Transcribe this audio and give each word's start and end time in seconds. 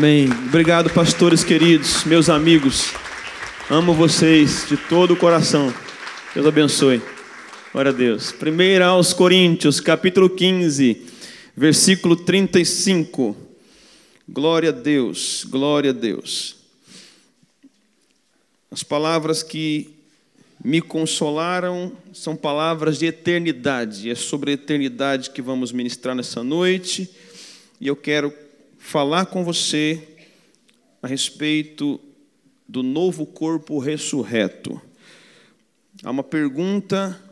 Amém. 0.00 0.30
Obrigado, 0.48 0.88
pastores 0.88 1.44
queridos, 1.44 2.04
meus 2.04 2.30
amigos. 2.30 2.90
Amo 3.68 3.92
vocês 3.92 4.66
de 4.66 4.74
todo 4.74 5.12
o 5.12 5.16
coração. 5.16 5.70
Deus 6.32 6.46
abençoe. 6.46 7.02
Glória 7.70 7.90
a 7.90 7.94
Deus. 7.94 8.32
Primeira 8.32 8.86
aos 8.86 9.12
Coríntios, 9.12 9.78
capítulo 9.78 10.30
15, 10.30 11.06
versículo 11.54 12.16
35. 12.16 13.36
Glória 14.26 14.70
a 14.70 14.72
Deus, 14.72 15.44
glória 15.46 15.90
a 15.90 15.92
Deus. 15.92 16.56
As 18.70 18.82
palavras 18.82 19.42
que 19.42 19.90
me 20.64 20.80
consolaram 20.80 21.92
são 22.14 22.34
palavras 22.34 22.98
de 22.98 23.04
eternidade. 23.04 24.08
É 24.08 24.14
sobre 24.14 24.52
a 24.52 24.54
eternidade 24.54 25.28
que 25.28 25.42
vamos 25.42 25.72
ministrar 25.72 26.14
nessa 26.14 26.42
noite. 26.42 27.06
E 27.78 27.86
eu 27.86 27.94
quero 27.94 28.32
falar 28.80 29.26
com 29.26 29.44
você 29.44 30.08
a 31.00 31.06
respeito 31.06 32.00
do 32.66 32.82
novo 32.82 33.26
corpo 33.26 33.78
ressurreto. 33.78 34.80
Há 36.02 36.10
uma 36.10 36.24
pergunta 36.24 37.22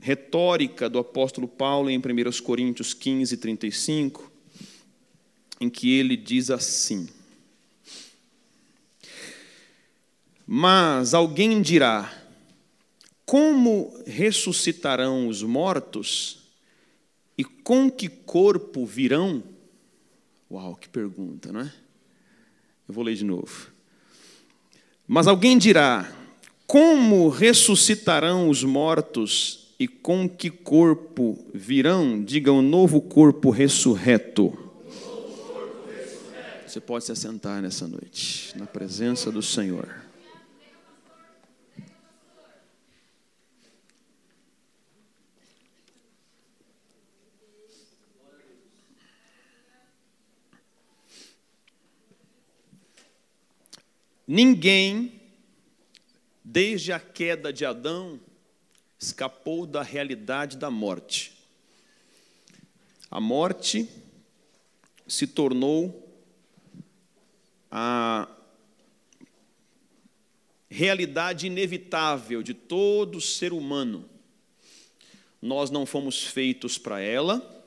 retórica 0.00 0.88
do 0.88 0.98
apóstolo 0.98 1.48
Paulo 1.48 1.88
em 1.90 1.98
1 1.98 2.02
Coríntios 2.44 2.92
15, 2.92 3.38
35, 3.38 4.30
em 5.60 5.70
que 5.70 5.98
ele 5.98 6.16
diz 6.16 6.50
assim: 6.50 7.08
Mas 10.46 11.14
alguém 11.14 11.60
dirá: 11.62 12.12
Como 13.24 13.98
ressuscitarão 14.06 15.26
os 15.26 15.42
mortos? 15.42 16.44
E 17.36 17.42
com 17.42 17.90
que 17.90 18.08
corpo 18.08 18.86
virão? 18.86 19.53
Uau, 20.54 20.76
que 20.76 20.88
pergunta, 20.88 21.52
não 21.52 21.62
é? 21.62 21.72
Eu 22.86 22.94
vou 22.94 23.02
ler 23.02 23.16
de 23.16 23.24
novo. 23.24 23.72
Mas 25.04 25.26
alguém 25.26 25.58
dirá: 25.58 26.08
Como 26.64 27.28
ressuscitarão 27.28 28.48
os 28.48 28.62
mortos 28.62 29.74
e 29.80 29.88
com 29.88 30.28
que 30.28 30.50
corpo 30.50 31.44
virão? 31.52 32.22
Diga 32.22 32.52
o 32.52 32.58
um 32.58 32.62
novo 32.62 33.00
corpo 33.00 33.50
ressurreto. 33.50 34.56
Você 36.64 36.80
pode 36.80 37.04
se 37.04 37.10
assentar 37.10 37.60
nessa 37.60 37.88
noite, 37.88 38.56
na 38.56 38.66
presença 38.66 39.32
do 39.32 39.42
Senhor. 39.42 40.03
Ninguém, 54.26 55.20
desde 56.42 56.92
a 56.92 56.98
queda 56.98 57.52
de 57.52 57.66
Adão, 57.66 58.18
escapou 58.98 59.66
da 59.66 59.82
realidade 59.82 60.56
da 60.56 60.70
morte. 60.70 61.32
A 63.10 63.20
morte 63.20 63.88
se 65.06 65.26
tornou 65.26 66.08
a 67.70 68.26
realidade 70.70 71.46
inevitável 71.46 72.42
de 72.42 72.54
todo 72.54 73.20
ser 73.20 73.52
humano. 73.52 74.08
Nós 75.40 75.70
não 75.70 75.84
fomos 75.84 76.24
feitos 76.24 76.78
para 76.78 76.98
ela, 76.98 77.62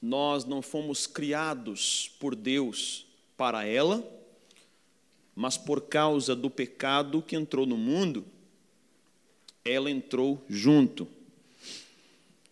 nós 0.00 0.44
não 0.44 0.60
fomos 0.60 1.06
criados 1.06 2.10
por 2.20 2.36
Deus 2.36 3.06
para 3.34 3.64
ela 3.64 4.06
mas 5.34 5.56
por 5.56 5.82
causa 5.82 6.34
do 6.34 6.48
pecado 6.48 7.22
que 7.22 7.34
entrou 7.34 7.66
no 7.66 7.76
mundo, 7.76 8.24
ela 9.64 9.90
entrou 9.90 10.44
junto. 10.48 11.08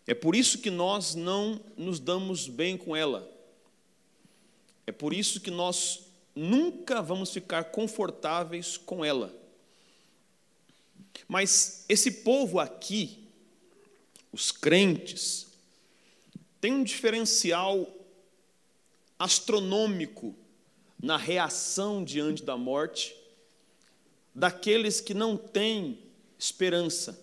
É 0.06 0.14
por 0.14 0.34
isso 0.34 0.58
que 0.58 0.70
nós 0.70 1.14
não 1.14 1.60
nos 1.76 2.00
damos 2.00 2.48
bem 2.48 2.76
com 2.76 2.96
ela. 2.96 3.30
É 4.86 4.90
por 4.90 5.14
isso 5.14 5.40
que 5.40 5.50
nós 5.50 6.06
nunca 6.34 7.00
vamos 7.00 7.30
ficar 7.30 7.64
confortáveis 7.64 8.76
com 8.76 9.04
ela. 9.04 9.32
Mas 11.28 11.84
esse 11.88 12.10
povo 12.10 12.58
aqui, 12.58 13.28
os 14.32 14.50
crentes, 14.50 15.46
tem 16.60 16.72
um 16.72 16.82
diferencial 16.82 17.88
astronômico 19.18 20.34
na 21.02 21.16
reação 21.16 22.04
diante 22.04 22.44
da 22.44 22.56
morte 22.56 23.16
daqueles 24.32 25.00
que 25.00 25.12
não 25.12 25.36
têm 25.36 25.98
esperança. 26.38 27.18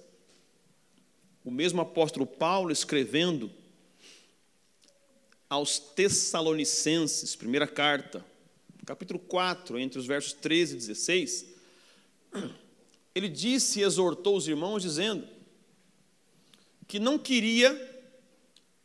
O 1.46 1.50
mesmo 1.50 1.80
apóstolo 1.80 2.28
Paulo 2.28 2.72
escrevendo 2.72 3.50
aos 5.50 5.80
Tessalonicenses, 5.80 7.36
primeira 7.36 7.66
carta, 7.66 8.24
capítulo 8.86 9.18
4, 9.18 9.80
entre 9.80 9.98
os 9.98 10.06
versos 10.06 10.34
13 10.34 10.76
e 10.76 10.78
16, 10.78 11.46
ele 13.16 13.30
disse 13.30 13.80
e 13.80 13.84
exortou 13.84 14.36
os 14.36 14.48
irmãos, 14.48 14.84
dizendo 14.84 15.28
que 16.86 17.00
não 17.00 17.18
queria 17.18 17.88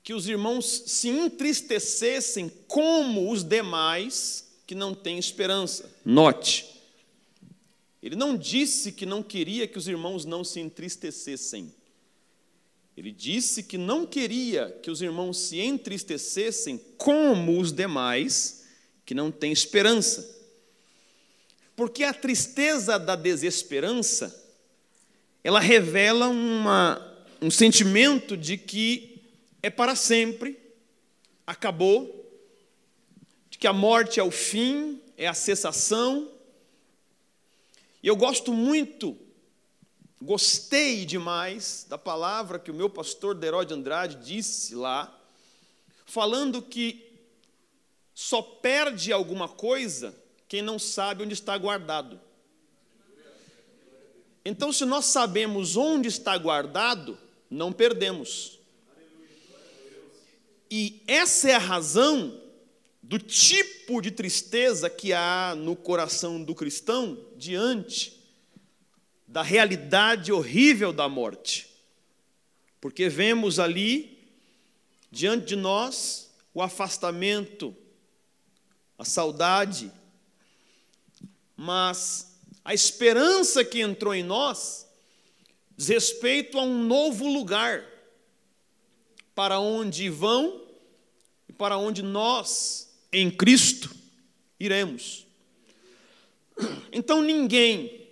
que 0.02 0.14
os 0.14 0.28
irmãos 0.28 0.84
se 0.86 1.08
entristecessem 1.08 2.48
como 2.68 3.30
os 3.30 3.42
demais 3.42 4.43
que 4.66 4.74
não 4.74 4.94
tem 4.94 5.18
esperança. 5.18 5.90
Note, 6.04 6.66
ele 8.02 8.16
não 8.16 8.36
disse 8.36 8.92
que 8.92 9.06
não 9.06 9.22
queria 9.22 9.66
que 9.66 9.78
os 9.78 9.88
irmãos 9.88 10.24
não 10.24 10.44
se 10.44 10.60
entristecessem. 10.60 11.72
Ele 12.96 13.10
disse 13.10 13.62
que 13.62 13.76
não 13.76 14.06
queria 14.06 14.70
que 14.82 14.90
os 14.90 15.02
irmãos 15.02 15.38
se 15.38 15.58
entristecessem 15.58 16.78
como 16.96 17.58
os 17.58 17.72
demais 17.72 18.64
que 19.04 19.14
não 19.14 19.30
têm 19.30 19.52
esperança. 19.52 20.32
Porque 21.74 22.04
a 22.04 22.14
tristeza 22.14 22.98
da 22.98 23.16
desesperança, 23.16 24.42
ela 25.42 25.58
revela 25.58 26.28
uma, 26.28 27.26
um 27.42 27.50
sentimento 27.50 28.36
de 28.36 28.56
que 28.56 29.22
é 29.62 29.70
para 29.70 29.96
sempre, 29.96 30.58
acabou, 31.46 32.23
que 33.58 33.66
a 33.66 33.72
morte 33.72 34.20
é 34.20 34.22
o 34.22 34.30
fim, 34.30 35.00
é 35.16 35.26
a 35.26 35.34
cessação. 35.34 36.30
E 38.02 38.08
eu 38.08 38.16
gosto 38.16 38.52
muito, 38.52 39.16
gostei 40.20 41.04
demais 41.04 41.86
da 41.88 41.96
palavra 41.96 42.58
que 42.58 42.70
o 42.70 42.74
meu 42.74 42.90
pastor 42.90 43.34
Derode 43.34 43.72
Andrade 43.72 44.16
disse 44.16 44.74
lá, 44.74 45.18
falando 46.04 46.60
que 46.60 47.12
só 48.14 48.42
perde 48.42 49.12
alguma 49.12 49.48
coisa 49.48 50.14
quem 50.48 50.62
não 50.62 50.78
sabe 50.78 51.24
onde 51.24 51.32
está 51.34 51.56
guardado. 51.56 52.20
Então, 54.44 54.72
se 54.72 54.84
nós 54.84 55.06
sabemos 55.06 55.74
onde 55.74 56.08
está 56.08 56.36
guardado, 56.36 57.16
não 57.50 57.72
perdemos. 57.72 58.58
E 60.70 61.02
essa 61.06 61.50
é 61.50 61.54
a 61.54 61.58
razão 61.58 62.43
do 63.06 63.18
tipo 63.18 64.00
de 64.00 64.10
tristeza 64.10 64.88
que 64.88 65.12
há 65.12 65.54
no 65.54 65.76
coração 65.76 66.42
do 66.42 66.54
cristão 66.54 67.22
diante 67.36 68.18
da 69.28 69.42
realidade 69.42 70.32
horrível 70.32 70.90
da 70.90 71.06
morte. 71.06 71.68
Porque 72.80 73.10
vemos 73.10 73.58
ali, 73.58 74.26
diante 75.10 75.44
de 75.48 75.56
nós, 75.56 76.34
o 76.54 76.62
afastamento, 76.62 77.76
a 78.98 79.04
saudade, 79.04 79.92
mas 81.54 82.38
a 82.64 82.72
esperança 82.72 83.62
que 83.62 83.82
entrou 83.82 84.14
em 84.14 84.22
nós 84.22 84.88
diz 85.76 85.88
respeito 85.88 86.58
a 86.58 86.62
um 86.62 86.82
novo 86.84 87.28
lugar 87.28 87.84
para 89.34 89.58
onde 89.58 90.08
vão 90.08 90.62
e 91.46 91.52
para 91.52 91.76
onde 91.76 92.02
nós 92.02 92.93
em 93.14 93.30
Cristo, 93.30 93.94
iremos. 94.58 95.24
Então 96.92 97.22
ninguém 97.22 98.02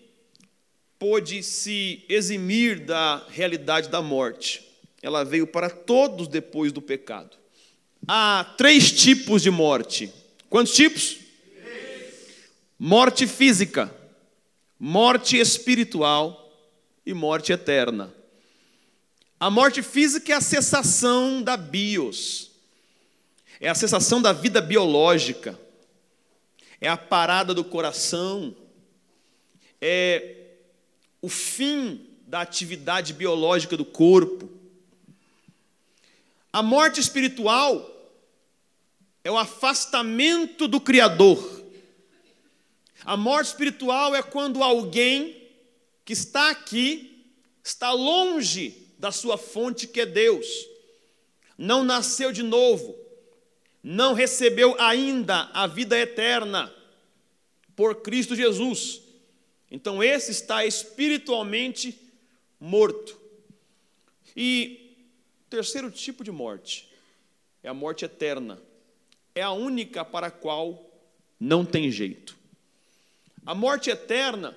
pôde 0.99 1.43
se 1.43 2.05
eximir 2.09 2.79
da 2.79 3.27
realidade 3.29 3.89
da 3.89 4.01
morte. 4.01 4.63
Ela 5.03 5.25
veio 5.25 5.47
para 5.47 5.69
todos 5.69 6.29
depois 6.29 6.71
do 6.71 6.81
pecado. 6.81 7.37
Há 8.07 8.55
três 8.57 8.93
tipos 8.93 9.43
de 9.43 9.51
morte. 9.51 10.13
Quantos 10.49 10.75
tipos? 10.75 11.19
Morte 12.79 13.27
física, 13.27 13.93
morte 14.79 15.37
espiritual 15.37 16.53
e 17.05 17.13
morte 17.13 17.53
eterna. 17.53 18.15
A 19.39 19.51
morte 19.51 19.83
física 19.83 20.33
é 20.33 20.37
a 20.37 20.41
cessação 20.41 21.43
da 21.43 21.57
bios, 21.57 22.52
é 23.63 23.69
a 23.69 23.75
cessação 23.77 24.21
da 24.21 24.33
vida 24.33 24.61
biológica. 24.61 25.59
é 26.81 26.89
a 26.89 26.97
parada 26.97 27.55
do 27.55 27.63
coração, 27.63 28.57
é 29.81 30.57
o 31.21 31.29
fim 31.29 32.09
da 32.27 32.41
atividade 32.41 33.13
biológica 33.13 33.77
do 33.77 33.85
corpo. 33.85 34.51
A 36.53 36.61
morte 36.61 36.99
espiritual 36.99 37.89
é 39.23 39.31
o 39.31 39.39
afastamento 39.39 40.67
do 40.67 40.81
Criador. 40.81 41.63
A 43.05 43.17
morte 43.17 43.47
espiritual 43.47 44.13
é 44.13 44.25
quando 44.25 44.61
alguém 44.65 45.41
que 46.05 46.15
está 46.15 46.51
aqui 46.51 47.25
está 47.63 47.93
longe 47.93 48.89
da 48.99 49.13
sua 49.13 49.39
fonte 49.39 49.87
que 49.87 50.01
é 50.01 50.07
Deus, 50.07 50.49
não 51.57 51.85
nasceu 51.85 52.33
de 52.33 52.43
novo, 52.43 53.02
não 53.83 54.15
recebeu 54.15 54.81
ainda 54.81 55.51
a 55.53 55.67
vida 55.67 55.99
eterna 55.99 56.73
por 57.75 57.97
Cristo 58.03 58.37
Jesus. 58.37 59.01
Então, 59.71 60.03
esse 60.03 60.31
está 60.31 60.65
espiritualmente 60.65 61.99
morto. 62.61 63.19
E 64.37 64.95
o 65.47 65.51
terceiro 65.51 65.91
tipo 65.91 66.23
de 66.23 66.31
morte 66.31 66.89
é 67.63 67.69
a 67.69 67.75
morte 67.75 68.05
eterna. 68.05 68.61
É 69.35 69.43
a 69.43 69.51
única 69.51 70.05
para 70.05 70.27
a 70.27 70.31
qual 70.31 70.91
não 71.41 71.65
tem 71.65 71.91
jeito. 71.91 72.37
A 73.45 73.55
morte 73.55 73.91
eterna 73.91 74.57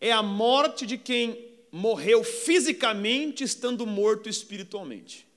é 0.00 0.12
a 0.12 0.22
morte 0.22 0.84
de 0.84 0.98
quem 0.98 1.48
morreu 1.70 2.24
fisicamente 2.24 3.44
estando 3.44 3.86
morto 3.86 4.28
espiritualmente. 4.28 5.27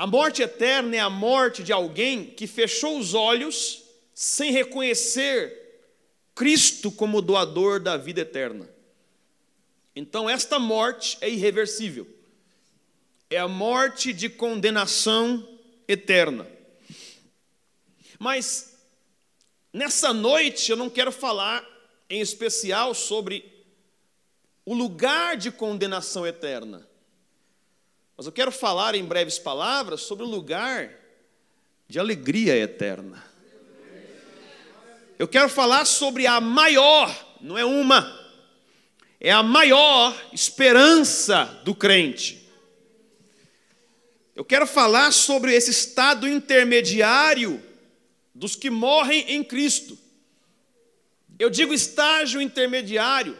A 0.00 0.06
morte 0.06 0.40
eterna 0.40 0.96
é 0.96 0.98
a 0.98 1.10
morte 1.10 1.62
de 1.62 1.74
alguém 1.74 2.24
que 2.24 2.46
fechou 2.46 2.98
os 2.98 3.12
olhos 3.12 3.82
sem 4.14 4.50
reconhecer 4.50 5.54
Cristo 6.34 6.90
como 6.90 7.20
doador 7.20 7.78
da 7.78 7.98
vida 7.98 8.22
eterna. 8.22 8.66
Então, 9.94 10.26
esta 10.26 10.58
morte 10.58 11.18
é 11.20 11.28
irreversível. 11.28 12.06
É 13.28 13.36
a 13.36 13.46
morte 13.46 14.14
de 14.14 14.30
condenação 14.30 15.46
eterna. 15.86 16.46
Mas, 18.18 18.78
nessa 19.70 20.14
noite, 20.14 20.70
eu 20.70 20.78
não 20.78 20.88
quero 20.88 21.12
falar 21.12 21.62
em 22.08 22.22
especial 22.22 22.94
sobre 22.94 23.44
o 24.64 24.72
lugar 24.72 25.36
de 25.36 25.50
condenação 25.50 26.26
eterna. 26.26 26.88
Mas 28.20 28.26
eu 28.26 28.32
quero 28.32 28.52
falar 28.52 28.94
em 28.94 29.02
breves 29.02 29.38
palavras 29.38 30.02
sobre 30.02 30.24
o 30.24 30.28
lugar 30.28 30.92
de 31.88 31.98
alegria 31.98 32.54
eterna. 32.54 33.24
Eu 35.18 35.26
quero 35.26 35.48
falar 35.48 35.86
sobre 35.86 36.26
a 36.26 36.38
maior, 36.38 37.38
não 37.40 37.56
é 37.56 37.64
uma, 37.64 38.30
é 39.18 39.32
a 39.32 39.42
maior 39.42 40.14
esperança 40.34 41.46
do 41.64 41.74
crente. 41.74 42.46
Eu 44.36 44.44
quero 44.44 44.66
falar 44.66 45.12
sobre 45.12 45.54
esse 45.54 45.70
estado 45.70 46.28
intermediário 46.28 47.64
dos 48.34 48.54
que 48.54 48.68
morrem 48.68 49.30
em 49.30 49.42
Cristo. 49.42 49.96
Eu 51.38 51.48
digo 51.48 51.72
estágio 51.72 52.38
intermediário, 52.38 53.34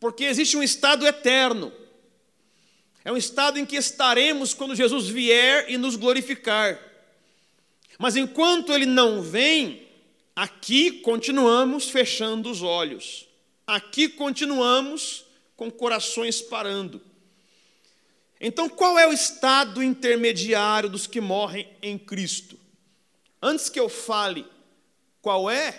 porque 0.00 0.24
existe 0.24 0.56
um 0.56 0.64
estado 0.64 1.06
eterno. 1.06 1.78
É 3.04 3.10
um 3.10 3.16
estado 3.16 3.58
em 3.58 3.64
que 3.64 3.76
estaremos 3.76 4.52
quando 4.52 4.74
Jesus 4.74 5.08
vier 5.08 5.70
e 5.70 5.78
nos 5.78 5.96
glorificar. 5.96 6.78
Mas 7.98 8.16
enquanto 8.16 8.72
ele 8.72 8.86
não 8.86 9.22
vem, 9.22 9.86
aqui 10.36 11.00
continuamos 11.00 11.88
fechando 11.88 12.50
os 12.50 12.62
olhos. 12.62 13.26
Aqui 13.66 14.08
continuamos 14.08 15.24
com 15.56 15.70
corações 15.70 16.42
parando. 16.42 17.00
Então, 18.40 18.68
qual 18.68 18.98
é 18.98 19.06
o 19.06 19.12
estado 19.12 19.82
intermediário 19.82 20.88
dos 20.88 21.06
que 21.06 21.20
morrem 21.20 21.68
em 21.82 21.98
Cristo? 21.98 22.58
Antes 23.42 23.68
que 23.68 23.78
eu 23.78 23.88
fale 23.88 24.46
qual 25.20 25.50
é, 25.50 25.78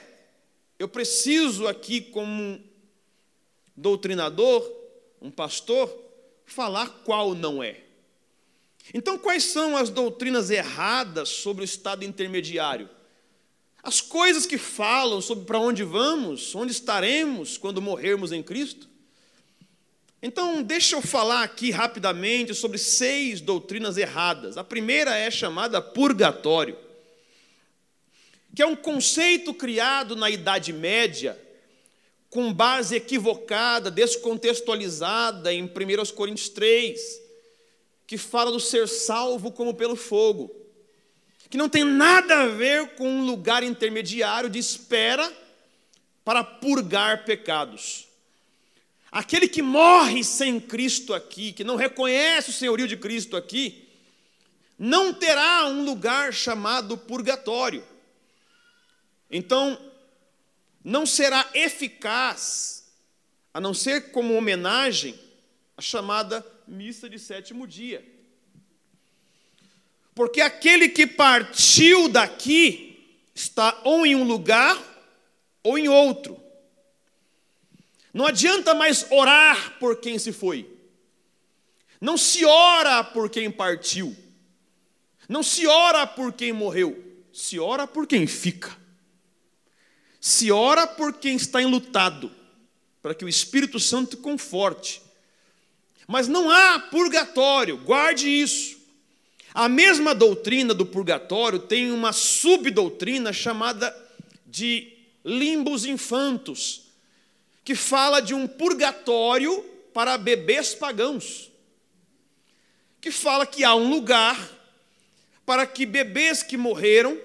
eu 0.77 0.88
preciso 0.88 1.68
aqui, 1.68 2.01
como 2.01 2.31
um 2.31 2.63
doutrinador, 3.75 4.71
um 5.19 5.31
pastor, 5.31 5.89
falar 6.51 6.88
qual 7.03 7.33
não 7.33 7.62
é. 7.62 7.81
Então, 8.94 9.18
quais 9.18 9.44
são 9.45 9.77
as 9.77 9.89
doutrinas 9.89 10.50
erradas 10.50 11.30
sobre 11.30 11.63
o 11.63 11.65
estado 11.65 12.03
intermediário? 12.03 12.89
As 13.83 14.01
coisas 14.01 14.45
que 14.45 14.57
falam 14.57 15.21
sobre 15.21 15.45
para 15.45 15.59
onde 15.59 15.83
vamos, 15.83 16.53
onde 16.53 16.71
estaremos 16.71 17.57
quando 17.57 17.81
morrermos 17.81 18.31
em 18.31 18.44
Cristo. 18.44 18.88
Então, 20.21 20.62
deixa 20.62 20.95
eu 20.95 21.01
falar 21.01 21.44
aqui 21.44 21.71
rapidamente 21.71 22.54
sobre 22.54 22.77
seis 22.77 23.42
doutrinas 23.42 23.97
erradas. 23.97 24.57
A 24.57 24.63
primeira 24.63 25.15
é 25.15 25.31
chamada 25.31 25.81
purgatório 25.81 26.77
que 28.54 28.62
é 28.62 28.65
um 28.65 28.75
conceito 28.75 29.54
criado 29.54 30.15
na 30.15 30.30
Idade 30.30 30.74
Média, 30.74 31.38
com 32.31 32.51
base 32.54 32.95
equivocada, 32.95 33.92
descontextualizada 33.92 35.54
em 35.54 35.66
1 35.66 36.16
Coríntios 36.16 36.48
3, 36.48 37.22
que 38.07 38.18
fala 38.18 38.50
do 38.50 38.60
ser 38.60 38.88
salvo 38.88 39.51
como 39.51 39.74
pelo 39.74 39.98
fogo, 39.98 40.50
que 41.50 41.57
não 41.57 41.68
tem 41.68 41.83
nada 41.83 42.44
a 42.44 42.48
ver 42.48 42.95
com 42.95 43.06
um 43.06 43.25
lugar 43.25 43.63
intermediário 43.63 44.50
de 44.50 44.57
espera 44.57 45.30
para 46.24 46.42
purgar 46.42 47.25
pecados. 47.25 48.07
Aquele 49.12 49.50
que 49.50 49.62
morre 49.62 50.24
sem 50.24 50.57
Cristo 50.57 51.13
aqui, 51.13 51.51
que 51.51 51.66
não 51.66 51.75
reconhece 51.75 52.50
o 52.50 52.54
senhorio 52.54 52.88
de 52.88 52.95
Cristo 52.95 53.36
aqui, 53.36 53.89
não 54.80 55.13
terá 55.13 55.66
um 55.66 55.83
lugar 55.83 56.33
chamado 56.33 56.98
purgatório. 56.98 57.83
Então, 59.30 59.78
não 60.83 61.06
será 61.06 61.50
eficaz, 61.54 62.92
a 63.54 63.59
não 63.59 63.73
ser 63.73 64.11
como 64.11 64.35
homenagem, 64.35 65.18
a 65.78 65.81
chamada 65.81 66.45
missa 66.68 67.09
de 67.09 67.19
sétimo 67.19 67.68
dia. 67.68 68.06
Porque 70.14 70.42
aquele 70.42 70.90
que 70.90 71.07
partiu 71.07 72.09
daqui 72.09 73.19
está 73.33 73.80
ou 73.83 74.06
em 74.06 74.16
um 74.16 74.23
lugar 74.23 74.78
ou 75.64 75.78
em 75.78 75.88
outro. 75.88 76.40
Não 78.14 78.28
adianta 78.28 78.73
mais 78.73 79.09
orar 79.09 79.80
por 79.80 79.97
quem 80.02 80.19
se 80.19 80.33
foi. 80.33 80.69
Não 82.00 82.18
se 82.18 82.44
ora 82.44 83.04
por 83.04 83.30
quem 83.30 83.50
partiu. 83.50 84.16
Não 85.30 85.42
se 85.42 85.66
ora 85.66 86.06
por 86.06 86.33
quem 86.33 86.52
morreu. 86.52 87.02
Se 87.31 87.57
ora 87.57 87.88
por 87.88 88.06
quem 88.06 88.28
fica. 88.28 88.81
Se 90.21 90.51
ora 90.51 90.85
por 90.85 91.13
quem 91.13 91.35
está 91.35 91.63
enlutado, 91.63 92.31
para 93.01 93.16
que 93.16 93.25
o 93.25 93.30
Espírito 93.30 93.80
Santo 93.80 94.18
conforte. 94.18 95.01
Mas 96.07 96.28
não 96.28 96.51
há 96.51 96.80
purgatório, 96.80 97.75
guarde 97.78 98.30
isso. 98.30 98.78
A 99.51 99.68
mesma 99.68 100.13
doutrina 100.13 100.75
do 100.75 100.85
purgatório 100.85 101.57
tem 101.57 101.92
uma 101.92 102.13
subdoutrina 102.13 103.33
chamada 103.33 103.94
de 104.45 104.94
limbos 105.25 105.85
infantos, 105.85 106.83
que 107.63 107.73
fala 107.73 108.21
de 108.21 108.35
um 108.35 108.47
purgatório 108.47 109.63
para 109.92 110.19
bebês 110.19 110.75
pagãos, 110.75 111.49
que 113.01 113.09
fala 113.09 113.45
que 113.47 113.63
há 113.63 113.73
um 113.73 113.90
lugar 113.90 114.37
para 115.45 115.66
que 115.66 115.85
bebês 115.85 116.44
que 116.44 116.57
morreram 116.57 117.19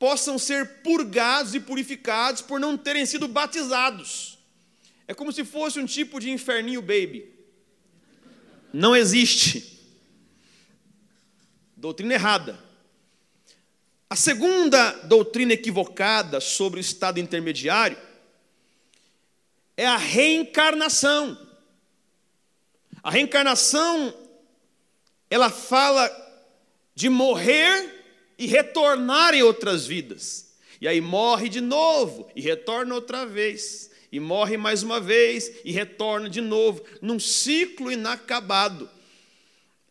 possam 0.00 0.38
ser 0.38 0.66
purgados 0.82 1.54
e 1.54 1.60
purificados 1.60 2.40
por 2.40 2.58
não 2.58 2.74
terem 2.74 3.04
sido 3.04 3.28
batizados. 3.28 4.38
É 5.06 5.12
como 5.12 5.30
se 5.30 5.44
fosse 5.44 5.78
um 5.78 5.84
tipo 5.84 6.18
de 6.18 6.30
inferninho 6.30 6.80
baby. 6.80 7.30
Não 8.72 8.96
existe. 8.96 9.78
Doutrina 11.76 12.14
errada. 12.14 12.58
A 14.08 14.16
segunda 14.16 14.90
doutrina 15.04 15.52
equivocada 15.52 16.40
sobre 16.40 16.80
o 16.80 16.82
estado 16.82 17.20
intermediário 17.20 17.98
é 19.76 19.86
a 19.86 19.98
reencarnação. 19.98 21.38
A 23.02 23.10
reencarnação 23.10 24.14
ela 25.28 25.50
fala 25.50 26.10
de 26.94 27.10
morrer 27.10 27.99
e 28.40 28.46
retornar 28.46 29.34
em 29.34 29.42
outras 29.42 29.86
vidas. 29.86 30.46
E 30.80 30.88
aí 30.88 31.00
morre 31.00 31.50
de 31.50 31.60
novo 31.60 32.26
e 32.34 32.40
retorna 32.40 32.94
outra 32.94 33.26
vez. 33.26 33.90
E 34.10 34.18
morre 34.18 34.56
mais 34.56 34.82
uma 34.82 34.98
vez 34.98 35.52
e 35.62 35.70
retorna 35.70 36.28
de 36.28 36.40
novo, 36.40 36.82
num 37.02 37.20
ciclo 37.20 37.92
inacabado. 37.92 38.88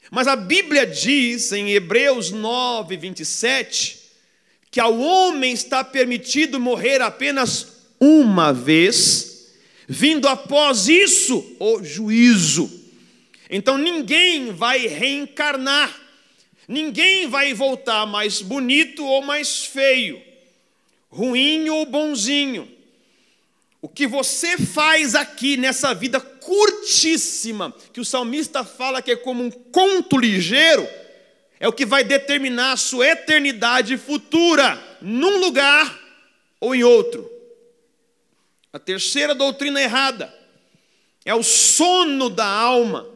Mas 0.09 0.27
a 0.27 0.35
Bíblia 0.35 0.87
diz 0.87 1.51
em 1.51 1.71
Hebreus 1.71 2.31
9, 2.31 2.97
27, 2.97 3.99
que 4.71 4.79
ao 4.79 4.99
homem 4.99 5.53
está 5.53 5.83
permitido 5.83 6.59
morrer 6.59 7.01
apenas 7.01 7.67
uma 7.99 8.51
vez, 8.51 9.53
vindo 9.87 10.27
após 10.27 10.89
isso 10.89 11.55
o 11.59 11.83
juízo. 11.83 12.69
Então 13.49 13.77
ninguém 13.77 14.51
vai 14.51 14.87
reencarnar, 14.87 15.95
ninguém 16.69 17.27
vai 17.27 17.51
voltar 17.51 18.05
mais 18.05 18.43
bonito 18.43 19.03
ou 19.03 19.23
mais 19.23 19.65
feio, 19.65 20.21
ruim 21.09 21.67
ou 21.67 21.83
bonzinho. 21.83 22.71
O 23.81 23.89
que 23.89 24.05
você 24.05 24.55
faz 24.55 25.15
aqui 25.15 25.57
nessa 25.57 25.95
vida 25.95 26.21
curtíssima, 26.21 27.73
que 27.91 27.99
o 27.99 28.05
salmista 28.05 28.63
fala 28.63 29.01
que 29.01 29.11
é 29.11 29.15
como 29.15 29.43
um 29.43 29.49
conto 29.49 30.15
ligeiro, 30.15 30.87
é 31.59 31.67
o 31.67 31.73
que 31.73 31.87
vai 31.87 32.03
determinar 32.03 32.73
a 32.73 32.77
sua 32.77 33.07
eternidade 33.07 33.97
futura, 33.97 34.79
num 35.01 35.39
lugar 35.39 35.99
ou 36.59 36.75
em 36.75 36.83
outro. 36.83 37.27
A 38.71 38.77
terceira 38.77 39.33
doutrina 39.33 39.81
errada 39.81 40.31
é 41.25 41.33
o 41.33 41.41
sono 41.41 42.29
da 42.29 42.45
alma, 42.45 43.09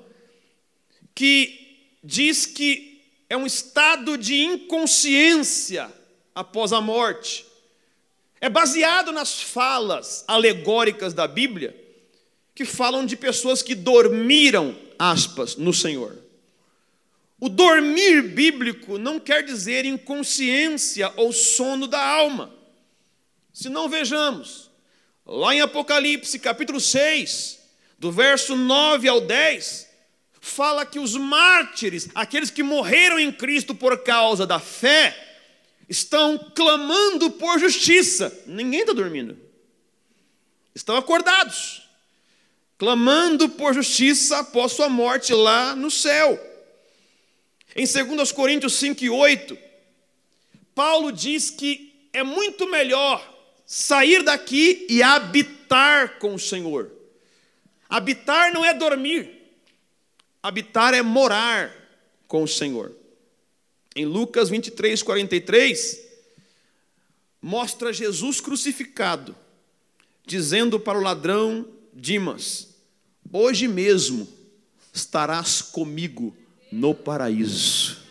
que 1.14 1.78
diz 2.04 2.48
que 2.48 2.93
é 3.34 3.38
um 3.38 3.48
estado 3.48 4.16
de 4.16 4.44
inconsciência 4.44 5.92
após 6.36 6.72
a 6.72 6.80
morte. 6.80 7.44
É 8.40 8.48
baseado 8.48 9.12
nas 9.12 9.42
falas 9.42 10.24
alegóricas 10.28 11.16
da 11.16 11.28
Bíblia, 11.28 11.76
que 12.54 12.64
falam 12.64 13.04
de 13.04 13.18
pessoas 13.18 13.64
que 13.64 13.74
dormiram, 13.74 14.78
aspas, 15.00 15.56
no 15.56 15.74
Senhor. 15.74 16.16
O 17.40 17.50
dormir 17.50 18.22
bíblico 18.22 19.00
não 19.00 19.20
quer 19.20 19.42
dizer 19.42 19.84
inconsciência 19.84 21.12
ou 21.16 21.34
sono 21.34 21.88
da 21.88 22.06
alma. 22.06 22.54
Se 23.52 23.68
não 23.68 23.90
vejamos, 23.90 24.70
lá 25.26 25.56
em 25.56 25.62
Apocalipse, 25.62 26.38
capítulo 26.38 26.80
6, 26.80 27.60
do 27.98 28.12
verso 28.12 28.56
9 28.56 29.08
ao 29.08 29.22
10, 29.22 29.90
fala 30.46 30.86
que 30.86 31.00
os 31.00 31.16
mártires, 31.16 32.10
aqueles 32.14 32.50
que 32.50 32.62
morreram 32.62 33.18
em 33.18 33.32
Cristo 33.32 33.74
por 33.74 34.04
causa 34.04 34.46
da 34.46 34.60
fé, 34.60 35.18
estão 35.88 36.38
clamando 36.54 37.32
por 37.32 37.58
justiça. 37.58 38.44
Ninguém 38.46 38.82
está 38.82 38.92
dormindo. 38.92 39.38
Estão 40.76 40.98
acordados, 40.98 41.88
clamando 42.78 43.48
por 43.48 43.74
justiça 43.74 44.40
após 44.40 44.74
sua 44.74 44.90
morte 44.90 45.34
lá 45.34 45.78
no 45.78 45.90
céu. 45.90 46.38
Em 47.74 47.86
2 47.86 48.34
Coríntios 48.34 48.74
5 48.74 49.02
e 49.02 49.10
8, 49.10 49.58
Paulo 50.76 51.10
diz 51.14 51.52
que 51.52 52.10
é 52.12 52.22
muito 52.22 52.70
melhor 52.70 53.26
sair 53.66 54.22
daqui 54.24 54.86
e 54.90 55.02
habitar 55.02 56.20
com 56.20 56.36
o 56.36 56.40
Senhor. 56.40 56.92
Habitar 57.88 58.52
não 58.52 58.66
é 58.66 58.74
dormir, 58.74 59.43
habitar 60.44 60.94
é 60.94 61.02
morar 61.02 61.74
com 62.28 62.44
o 62.44 62.48
Senhor. 62.48 62.92
Em 63.96 64.06
Lucas 64.06 64.50
23, 64.50 65.02
43, 65.02 66.02
mostra 67.42 67.94
Jesus 67.94 68.42
crucificado, 68.42 69.34
dizendo 70.26 70.78
para 70.80 71.00
o 71.00 71.02
ladrão 71.02 71.66
Dimas: 71.94 72.76
Hoje 73.32 73.68
mesmo 73.68 74.28
estarás 74.92 75.62
comigo 75.62 76.36
no 76.72 76.94
paraíso. 76.94 78.04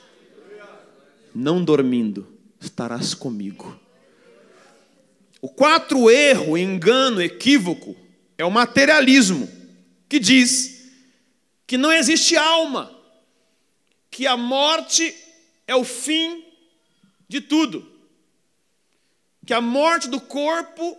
Não 1.34 1.62
dormindo, 1.64 2.26
estarás 2.60 3.12
comigo. 3.12 3.78
O 5.40 5.48
quatro 5.48 6.08
erro, 6.08 6.56
engano, 6.56 7.20
equívoco 7.20 7.96
é 8.38 8.44
o 8.44 8.50
materialismo, 8.50 9.50
que 10.08 10.20
diz 10.20 10.71
que 11.72 11.78
não 11.78 11.90
existe 11.90 12.36
alma, 12.36 12.94
que 14.10 14.26
a 14.26 14.36
morte 14.36 15.16
é 15.66 15.74
o 15.74 15.82
fim 15.82 16.44
de 17.26 17.40
tudo, 17.40 17.90
que 19.46 19.54
a 19.54 19.60
morte 19.62 20.06
do 20.06 20.20
corpo 20.20 20.98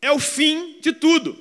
é 0.00 0.10
o 0.10 0.18
fim 0.18 0.80
de 0.80 0.94
tudo. 0.94 1.38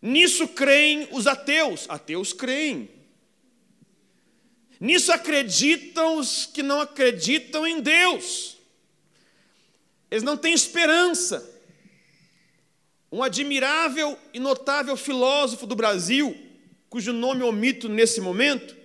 Nisso 0.00 0.48
creem 0.48 1.06
os 1.12 1.26
ateus, 1.26 1.84
ateus 1.90 2.32
creem, 2.32 2.88
Nisso 4.80 5.12
acreditam 5.12 6.16
os 6.16 6.46
que 6.46 6.62
não 6.62 6.80
acreditam 6.80 7.66
em 7.66 7.82
Deus. 7.82 8.56
Eles 10.10 10.22
não 10.22 10.38
têm 10.38 10.54
esperança. 10.54 11.46
Um 13.12 13.22
admirável 13.22 14.18
e 14.32 14.40
notável 14.40 14.96
filósofo 14.96 15.66
do 15.66 15.76
Brasil, 15.76 16.50
cujo 16.92 17.10
nome 17.10 17.42
omito 17.42 17.88
nesse 17.88 18.20
momento, 18.20 18.76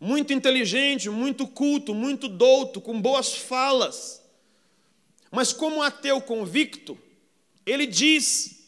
muito 0.00 0.32
inteligente, 0.32 1.08
muito 1.08 1.46
culto, 1.46 1.94
muito 1.94 2.26
douto, 2.26 2.80
com 2.80 3.00
boas 3.00 3.32
falas, 3.32 4.20
mas 5.30 5.52
como 5.52 5.84
ateu 5.84 6.20
convicto, 6.20 6.98
ele 7.64 7.86
diz 7.86 8.66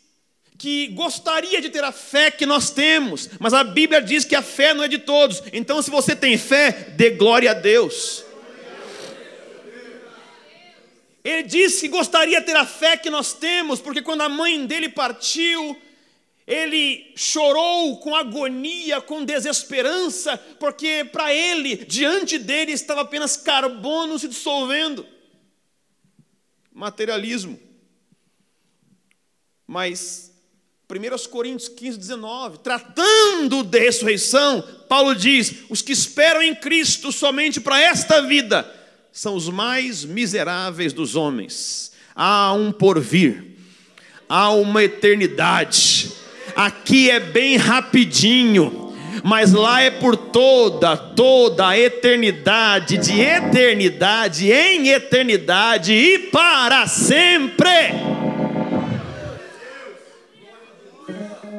que 0.57 0.87
gostaria 0.87 1.61
de 1.61 1.69
ter 1.69 1.83
a 1.83 1.91
fé 1.91 2.31
que 2.31 2.47
nós 2.47 2.71
temos, 2.71 3.29
mas 3.41 3.53
a 3.53 3.65
Bíblia 3.65 4.01
diz 4.01 4.25
que 4.25 4.37
a 4.37 4.43
fé 4.43 4.73
não 4.73 4.85
é 4.85 4.89
de 4.89 4.99
todos. 4.99 5.43
Então, 5.53 5.83
se 5.83 5.91
você 5.91 6.15
tem 6.15 6.39
fé, 6.39 6.71
dê 6.97 7.11
glória 7.11 7.51
a 7.51 7.55
Deus. 7.55 8.25
Ele 11.25 11.43
disse 11.43 11.81
que 11.81 11.89
gostaria 11.89 12.39
de 12.39 12.47
ter 12.47 12.55
a 12.55 12.65
fé 12.65 12.97
que 12.97 13.11
nós 13.11 13.33
temos, 13.33 13.81
porque 13.81 14.01
quando 14.01 14.21
a 14.21 14.29
mãe 14.29 14.65
dele 14.65 14.89
partiu, 14.89 15.77
ele 16.47 17.13
chorou 17.17 17.99
com 17.99 18.15
agonia, 18.15 19.01
com 19.01 19.25
desesperança, 19.25 20.37
porque 20.61 21.05
para 21.11 21.35
ele, 21.35 21.77
diante 21.77 22.39
dele, 22.39 22.71
estava 22.71 23.01
apenas 23.01 23.37
carbono 23.37 24.19
se 24.19 24.29
dissolvendo. 24.29 25.05
Materialismo. 26.73 27.59
Mas 29.67 30.33
1 30.89 31.29
Coríntios 31.31 31.69
15, 31.69 31.99
19, 31.99 32.59
tratando 32.59 33.65
de 33.65 33.81
ressurreição, 33.81 34.63
Paulo 34.89 35.17
diz: 35.17 35.65
os 35.69 35.83
que 35.83 35.91
esperam 35.91 36.41
em 36.43 36.55
Cristo 36.55 37.11
somente 37.11 37.61
para 37.61 37.81
esta 37.81 38.23
vida 38.23 38.73
são 39.11 39.35
os 39.35 39.49
mais 39.49 40.05
miseráveis 40.05 40.93
dos 40.93 41.17
homens. 41.17 41.91
Há 42.15 42.53
um 42.53 42.71
porvir, 42.71 43.57
há 44.29 44.51
uma 44.51 44.85
eternidade. 44.85 46.13
Aqui 46.57 47.11
é 47.11 47.21
bem 47.21 47.57
rapidinho, 47.57 48.95
mas 49.23 49.53
lá 49.53 49.83
é 49.83 49.91
por 49.91 50.17
toda, 50.17 50.97
toda 50.97 51.69
a 51.69 51.79
eternidade, 51.79 52.97
de 52.97 53.21
eternidade 53.21 54.51
em 54.51 54.89
eternidade 54.89 55.93
e 55.93 56.19
para 56.31 56.87
sempre. 56.87 58.17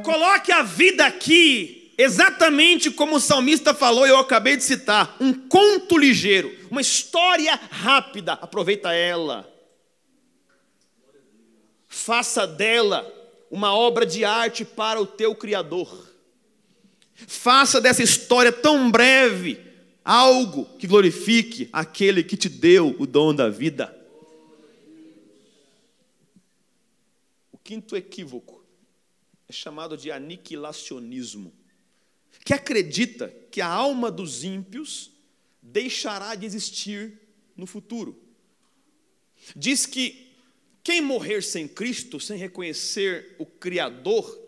coloque 0.07 0.53
a 0.53 0.63
vida 0.63 1.05
aqui 1.05 1.93
exatamente 1.97 2.89
como 2.89 3.17
o 3.17 3.19
salmista 3.19 3.73
falou, 3.73 4.07
eu 4.07 4.17
acabei 4.17 4.55
de 4.55 4.63
citar, 4.63 5.17
um 5.19 5.33
conto 5.33 5.97
ligeiro, 5.97 6.55
uma 6.71 6.79
história 6.79 7.59
rápida, 7.69 8.33
aproveita 8.33 8.93
ela. 8.93 9.51
Faça 11.89 12.47
dela 12.47 13.05
uma 13.49 13.73
obra 13.73 14.05
de 14.05 14.25
arte 14.25 14.65
para 14.65 14.99
o 15.01 15.05
teu 15.05 15.35
criador. 15.35 16.07
Faça 17.13 17.81
dessa 17.81 18.03
história 18.03 18.51
tão 18.51 18.91
breve 18.91 19.59
algo 20.03 20.65
que 20.77 20.87
glorifique 20.87 21.69
aquele 21.73 22.23
que 22.23 22.37
te 22.37 22.47
deu 22.47 22.95
o 22.99 23.05
dom 23.05 23.33
da 23.33 23.49
vida. 23.49 23.93
O 27.51 27.57
quinto 27.57 27.95
equívoco 27.95 28.63
é 29.49 29.53
chamado 29.53 29.97
de 29.97 30.11
aniquilacionismo, 30.11 31.53
que 32.45 32.53
acredita 32.53 33.33
que 33.51 33.59
a 33.59 33.67
alma 33.67 34.11
dos 34.11 34.43
ímpios 34.43 35.11
deixará 35.61 36.35
de 36.35 36.45
existir 36.45 37.19
no 37.55 37.65
futuro. 37.65 38.17
Diz 39.55 39.85
que 39.85 40.26
quem 40.87 41.01
morrer 41.01 41.43
sem 41.43 41.67
Cristo, 41.67 42.17
sem 42.17 42.37
reconhecer 42.37 43.35
o 43.37 43.45
Criador, 43.45 44.39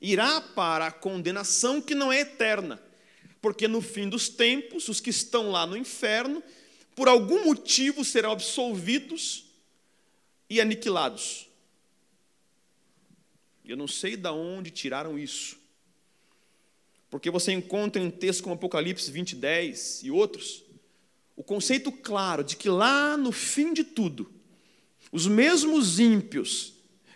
irá 0.00 0.40
para 0.40 0.86
a 0.86 0.92
condenação 0.92 1.82
que 1.82 1.96
não 1.96 2.12
é 2.12 2.20
eterna, 2.20 2.80
porque 3.42 3.66
no 3.66 3.80
fim 3.80 4.08
dos 4.08 4.28
tempos, 4.28 4.88
os 4.88 5.00
que 5.00 5.10
estão 5.10 5.50
lá 5.50 5.66
no 5.66 5.76
inferno, 5.76 6.40
por 6.94 7.08
algum 7.08 7.46
motivo 7.46 8.04
serão 8.04 8.30
absolvidos 8.30 9.46
e 10.48 10.60
aniquilados. 10.60 11.48
Eu 13.64 13.76
não 13.76 13.88
sei 13.88 14.16
de 14.16 14.28
onde 14.28 14.70
tiraram 14.70 15.18
isso. 15.18 15.58
Porque 17.10 17.32
você 17.32 17.50
encontra 17.50 18.00
em 18.00 18.12
textos 18.12 18.42
como 18.42 18.54
Apocalipse 18.54 19.10
20, 19.10 19.34
10 19.34 20.04
e 20.04 20.10
outros, 20.12 20.62
o 21.34 21.42
conceito 21.42 21.90
claro 21.90 22.44
de 22.44 22.54
que 22.54 22.68
lá 22.68 23.16
no 23.16 23.32
fim 23.32 23.72
de 23.72 23.82
tudo, 23.82 24.33
os 25.14 25.28
mesmos 25.28 26.00
ímpios 26.00 26.72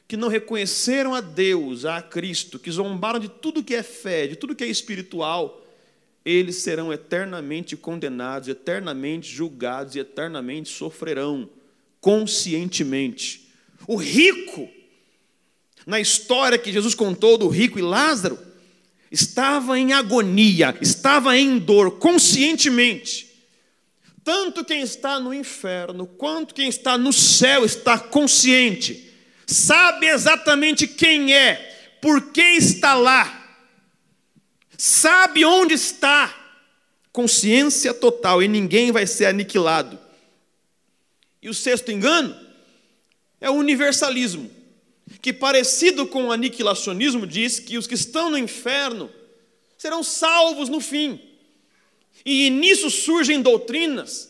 que 0.07 0.17
não 0.17 0.29
reconheceram 0.29 1.17
a 1.17 1.21
Deus, 1.21 1.85
a 1.85 2.01
Cristo, 2.01 2.57
que 2.57 2.71
zombaram 2.71 3.19
de 3.19 3.29
tudo 3.29 3.65
que 3.65 3.75
é 3.75 3.83
fé, 3.83 4.29
de 4.29 4.37
tudo 4.37 4.55
que 4.55 4.63
é 4.63 4.69
espiritual, 4.69 5.67
eles 6.25 6.59
serão 6.59 6.93
eternamente 6.93 7.77
condenados, 7.77 8.49
eternamente 8.49 9.29
julgados 9.29 9.97
e 9.97 9.99
eternamente 9.99 10.69
sofrerão, 10.69 11.51
conscientemente. 12.01 13.49
O 13.85 13.97
rico, 13.97 14.69
na 15.85 15.99
história 15.99 16.57
que 16.57 16.73
Jesus 16.73 16.95
contou 16.95 17.37
do 17.37 17.49
rico 17.49 17.81
e 17.81 17.83
Lázaro, 17.83 18.39
estava 19.11 19.77
em 19.77 19.93
agonia, 19.93 20.79
estava 20.81 21.37
em 21.37 21.59
dor, 21.59 21.99
conscientemente. 21.99 23.28
Tanto 24.29 24.63
quem 24.63 24.83
está 24.83 25.19
no 25.19 25.33
inferno, 25.33 26.07
quanto 26.07 26.55
quem 26.55 26.69
está 26.69 26.99
no 26.99 27.15
céu 27.15 27.65
está 27.65 27.99
consciente, 27.99 29.11
sabe 29.47 30.05
exatamente 30.05 30.87
quem 30.87 31.33
é, 31.33 31.97
por 32.03 32.31
que 32.31 32.43
está 32.43 32.93
lá, 32.93 33.59
sabe 34.77 35.47
onde 35.47 35.73
está, 35.73 36.61
consciência 37.11 37.95
total, 37.95 38.43
e 38.43 38.49
ninguém 38.49 38.93
vai 38.93 39.07
ser 39.07 39.25
aniquilado. 39.25 39.99
E 41.41 41.49
o 41.49 41.55
sexto 41.55 41.91
engano 41.91 42.39
é 43.41 43.49
o 43.49 43.55
universalismo 43.55 44.51
que, 45.23 45.33
parecido 45.33 46.07
com 46.07 46.27
o 46.27 46.33
aniquilacionismo, 46.33 47.27
diz 47.27 47.59
que 47.59 47.79
os 47.79 47.87
que 47.87 47.95
estão 47.95 48.29
no 48.29 48.37
inferno 48.37 49.11
serão 49.79 50.03
salvos 50.03 50.69
no 50.69 50.83
fim. 50.83 51.28
E 52.31 52.51
nisso 52.51 52.91
surgem 52.91 53.41
doutrinas 53.41 54.29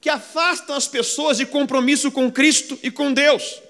que 0.00 0.08
afastam 0.08 0.76
as 0.76 0.86
pessoas 0.86 1.38
de 1.38 1.44
compromisso 1.44 2.12
com 2.12 2.30
Cristo 2.30 2.78
e 2.80 2.92
com 2.92 3.12
Deus. 3.12 3.60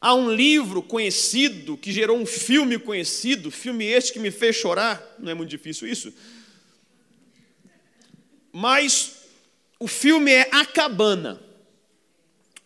Há 0.00 0.14
um 0.14 0.32
livro 0.32 0.80
conhecido 0.80 1.76
que 1.76 1.90
gerou 1.90 2.16
um 2.16 2.24
filme 2.24 2.78
conhecido, 2.78 3.50
filme 3.50 3.86
este 3.86 4.12
que 4.12 4.20
me 4.20 4.30
fez 4.30 4.54
chorar, 4.54 5.02
não 5.18 5.32
é 5.32 5.34
muito 5.34 5.50
difícil 5.50 5.88
isso. 5.88 6.14
Mas 8.52 9.24
o 9.80 9.88
filme 9.88 10.30
é 10.30 10.48
A 10.52 10.64
Cabana. 10.64 11.42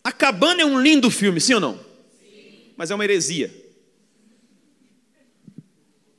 A 0.03 0.11
Cabana 0.11 0.61
é 0.61 0.65
um 0.65 0.79
lindo 0.79 1.09
filme, 1.09 1.41
sim 1.41 1.55
ou 1.55 1.59
não? 1.59 1.83
mas 2.77 2.91
é 2.91 2.93
uma 2.93 3.03
heresia. 3.03 3.51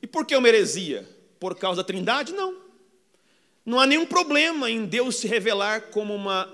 E 0.01 0.07
por 0.07 0.25
que 0.25 0.35
uma 0.35 0.49
heresia? 0.49 1.07
Por 1.39 1.55
causa 1.55 1.81
da 1.81 1.87
trindade? 1.87 2.33
Não. 2.33 2.68
Não 3.65 3.79
há 3.79 3.85
nenhum 3.85 4.05
problema 4.05 4.69
em 4.69 4.85
Deus 4.85 5.17
se 5.17 5.27
revelar 5.27 5.89
como 5.89 6.13
uma, 6.13 6.45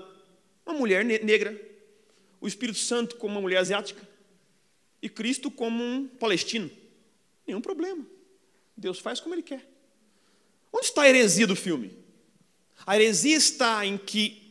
uma 0.64 0.74
mulher 0.74 1.04
negra, 1.04 1.58
o 2.40 2.46
Espírito 2.46 2.78
Santo 2.78 3.16
como 3.16 3.34
uma 3.34 3.40
mulher 3.40 3.58
asiática 3.58 4.06
e 5.00 5.08
Cristo 5.08 5.50
como 5.50 5.82
um 5.82 6.06
palestino. 6.06 6.70
Nenhum 7.46 7.60
problema. 7.60 8.04
Deus 8.76 8.98
faz 8.98 9.20
como 9.20 9.34
Ele 9.34 9.42
quer. 9.42 9.66
Onde 10.72 10.86
está 10.86 11.02
a 11.02 11.08
heresia 11.08 11.46
do 11.46 11.56
filme? 11.56 11.96
A 12.86 12.96
heresia 12.96 13.36
está 13.36 13.86
em 13.86 13.96
que 13.96 14.46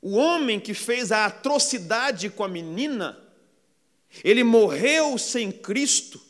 o 0.00 0.16
homem 0.16 0.58
que 0.58 0.74
fez 0.74 1.12
a 1.12 1.26
atrocidade 1.26 2.28
com 2.28 2.42
a 2.42 2.48
menina 2.48 3.22
ele 4.22 4.44
morreu 4.44 5.16
sem 5.16 5.50
Cristo, 5.50 6.20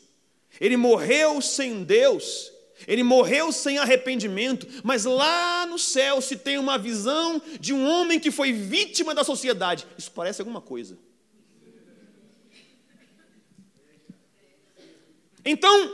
ele 0.61 0.77
morreu 0.77 1.41
sem 1.41 1.83
Deus, 1.83 2.52
ele 2.87 3.03
morreu 3.03 3.51
sem 3.51 3.77
arrependimento, 3.77 4.67
mas 4.83 5.05
lá 5.05 5.65
no 5.65 5.79
céu 5.79 6.21
se 6.21 6.35
tem 6.35 6.57
uma 6.57 6.77
visão 6.77 7.41
de 7.59 7.73
um 7.73 7.87
homem 7.87 8.19
que 8.19 8.31
foi 8.31 8.51
vítima 8.51 9.13
da 9.13 9.23
sociedade. 9.23 9.85
Isso 9.97 10.11
parece 10.11 10.41
alguma 10.41 10.61
coisa. 10.61 10.97
Então, 15.45 15.91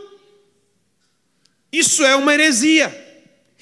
isso 1.72 2.04
é 2.04 2.16
uma 2.16 2.34
heresia. 2.34 3.08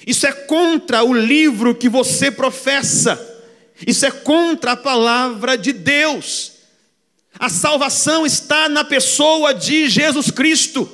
Isso 0.06 0.26
é 0.26 0.32
contra 0.32 1.02
o 1.02 1.12
livro 1.12 1.74
que 1.74 1.88
você 1.88 2.30
professa. 2.30 3.24
Isso 3.86 4.04
é 4.06 4.10
contra 4.10 4.72
a 4.72 4.76
palavra 4.76 5.56
de 5.56 5.72
Deus. 5.72 6.52
A 7.38 7.48
salvação 7.48 8.26
está 8.26 8.68
na 8.68 8.84
pessoa 8.84 9.54
de 9.54 9.88
Jesus 9.88 10.30
Cristo. 10.30 10.90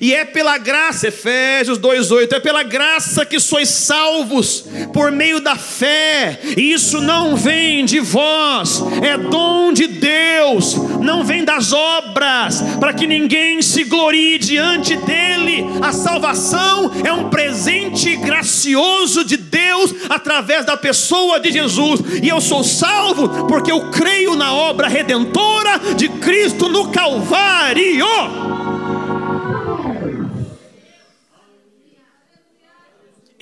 E 0.00 0.14
é 0.14 0.24
pela 0.24 0.58
graça, 0.58 1.08
Efésios 1.08 1.78
2:8, 1.78 2.34
é 2.34 2.40
pela 2.40 2.62
graça 2.62 3.24
que 3.24 3.38
sois 3.38 3.68
salvos 3.68 4.64
por 4.92 5.12
meio 5.12 5.40
da 5.40 5.56
fé. 5.56 6.40
E 6.56 6.72
isso 6.72 7.00
não 7.00 7.36
vem 7.36 7.84
de 7.84 8.00
vós, 8.00 8.82
é 9.02 9.16
dom 9.16 9.72
de 9.72 9.86
Deus, 9.86 10.74
não 11.00 11.24
vem 11.24 11.44
das 11.44 11.72
obras, 11.72 12.62
para 12.78 12.92
que 12.92 13.06
ninguém 13.06 13.62
se 13.62 13.84
glorie 13.84 14.38
diante 14.38 14.96
dele. 14.96 15.64
A 15.82 15.92
salvação 15.92 16.92
é 17.04 17.12
um 17.12 17.28
presente 17.28 18.16
gracioso 18.16 19.24
de 19.24 19.36
Deus 19.36 19.94
através 20.08 20.64
da 20.64 20.76
pessoa 20.76 21.38
de 21.38 21.52
Jesus. 21.52 22.00
E 22.22 22.28
eu 22.28 22.40
sou 22.40 22.64
salvo 22.64 23.46
porque 23.46 23.70
eu 23.70 23.90
creio 23.90 24.34
na 24.34 24.52
obra 24.52 24.88
redentora 24.88 25.78
de 25.96 26.08
Cristo 26.08 26.68
no 26.68 26.88
Calvário. 26.90 28.73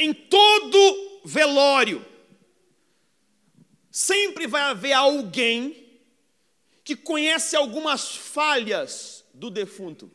Em 0.02 0.12
todo 0.12 1.20
velório, 1.24 2.04
sempre 3.88 4.48
vai 4.48 4.62
haver 4.62 4.94
alguém 4.94 6.00
que 6.82 6.96
conhece 6.96 7.54
algumas 7.54 8.16
falhas 8.16 9.24
do 9.32 9.48
defunto. 9.48 10.10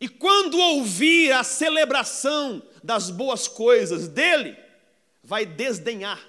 E 0.00 0.08
quando 0.08 0.58
ouvir 0.58 1.32
a 1.32 1.44
celebração 1.44 2.62
das 2.82 3.10
boas 3.10 3.46
coisas 3.46 4.08
dele, 4.08 4.56
vai 5.22 5.44
desdenhar 5.44 6.26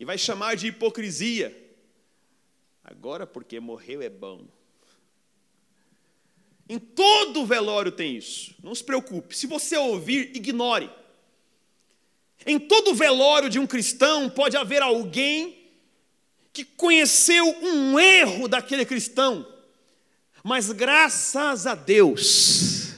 e 0.00 0.06
vai 0.06 0.16
chamar 0.16 0.56
de 0.56 0.68
hipocrisia. 0.68 1.54
Agora, 2.82 3.26
porque 3.26 3.60
morreu 3.60 4.00
é 4.00 4.08
bom. 4.08 4.48
Em 6.68 6.78
todo 6.78 7.46
velório 7.46 7.90
tem 7.90 8.16
isso. 8.16 8.54
Não 8.62 8.74
se 8.74 8.84
preocupe. 8.84 9.36
Se 9.36 9.46
você 9.46 9.76
ouvir, 9.76 10.32
ignore. 10.34 10.90
Em 12.46 12.58
todo 12.58 12.94
velório 12.94 13.48
de 13.48 13.58
um 13.58 13.66
cristão 13.66 14.28
pode 14.28 14.56
haver 14.56 14.82
alguém 14.82 15.56
que 16.52 16.64
conheceu 16.64 17.46
um 17.62 17.98
erro 17.98 18.48
daquele 18.48 18.84
cristão, 18.84 19.46
mas 20.42 20.72
graças 20.72 21.66
a 21.66 21.74
Deus, 21.74 22.94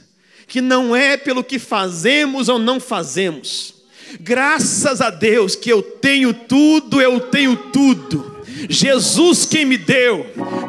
que 0.47 0.61
não 0.61 0.95
é 0.95 1.15
pelo 1.15 1.43
que 1.43 1.59
fazemos 1.59 2.49
ou 2.49 2.57
não 2.57 2.79
fazemos, 2.79 3.83
graças 4.19 4.99
a 5.01 5.09
Deus 5.09 5.55
que 5.55 5.69
eu 5.69 5.83
tenho 5.83 6.33
tudo, 6.33 6.99
eu 7.01 7.19
tenho 7.19 7.55
tudo 7.71 8.40
Jesus 8.69 9.45
quem 9.45 9.65
me 9.65 9.77
deu, 9.77 10.25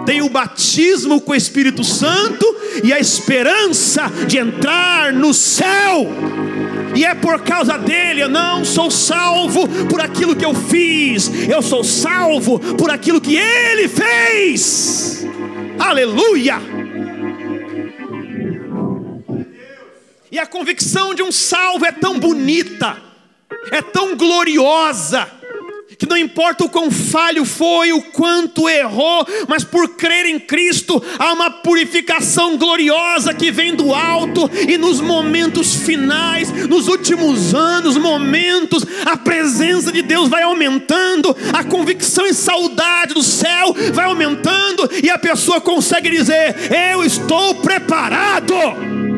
tem 0.07 0.23
o 0.23 0.29
batismo 0.29 1.21
com 1.21 1.33
o 1.33 1.37
Espírito 1.37 1.85
Santo 1.85 2.47
e 2.83 2.93
a 2.93 2.99
esperança 2.99 4.11
de 4.27 4.39
entrar 4.39 5.13
no 5.13 5.33
céu. 5.35 6.09
E 6.95 7.05
é 7.05 7.15
por 7.15 7.41
causa 7.41 7.79
dele, 7.79 8.23
eu 8.23 8.29
não 8.29 8.65
sou 8.65 8.91
salvo 8.91 9.67
por 9.87 10.01
aquilo 10.01 10.37
que 10.37 10.45
eu 10.45 10.55
fiz, 10.55 11.31
eu 11.49 11.63
sou 11.63 11.83
salvo 11.83 12.59
por 12.77 12.91
aquilo 12.91 13.21
que 13.21 13.37
ele 13.37 13.89
fez. 13.89 15.27
Aleluia! 15.79 16.61
E 20.31 20.39
a 20.39 20.47
convicção 20.47 21.15
de 21.15 21.23
um 21.23 21.33
salvo 21.33 21.85
é 21.85 21.93
tão 21.93 22.19
bonita, 22.19 22.97
é 23.71 23.83
tão 23.83 24.17
gloriosa 24.17 25.42
que 26.03 26.09
não 26.09 26.17
importa 26.17 26.65
o 26.65 26.69
quão 26.69 26.91
falho 26.91 27.45
foi, 27.45 27.93
o 27.93 28.03
quanto 28.03 28.69
errou, 28.69 29.25
mas 29.47 29.63
por 29.63 29.91
crer 29.91 30.27
em 30.27 30.41
Cristo 30.41 31.01
há 31.17 31.33
uma 31.33 31.49
purificação 31.49 32.57
gloriosa 32.57 33.33
que 33.33 33.53
vem 33.53 33.73
do 33.73 33.95
alto 33.95 34.51
e 34.69 34.77
nos 34.77 35.01
momentos 35.01 35.77
finais, 35.77 36.51
nos 36.67 36.89
últimos 36.89 37.55
anos, 37.55 37.97
momentos, 37.97 38.85
a 39.07 39.17
presença 39.17 39.93
de 39.93 40.03
Deus 40.03 40.29
vai 40.29 40.43
aumentando, 40.43 41.37
a 41.53 41.63
convicção 41.63 42.27
e 42.27 42.35
saudade 42.35 43.15
do 43.15 43.23
céu 43.23 43.73
vai 43.95 44.07
aumentando 44.07 44.91
e 45.01 45.09
a 45.09 45.19
pessoa 45.19 45.61
consegue 45.61 46.11
dizer: 46.11 46.57
Eu 46.91 47.05
estou 47.05 47.55
preparado. 47.57 49.12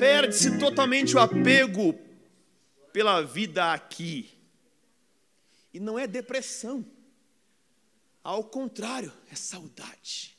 Perde-se 0.00 0.58
totalmente 0.58 1.14
o 1.14 1.20
apego 1.20 1.94
pela 2.90 3.20
vida 3.20 3.74
aqui. 3.74 4.30
E 5.74 5.78
não 5.78 5.98
é 5.98 6.06
depressão. 6.06 6.84
Ao 8.24 8.42
contrário, 8.42 9.12
é 9.30 9.34
saudade. 9.34 10.38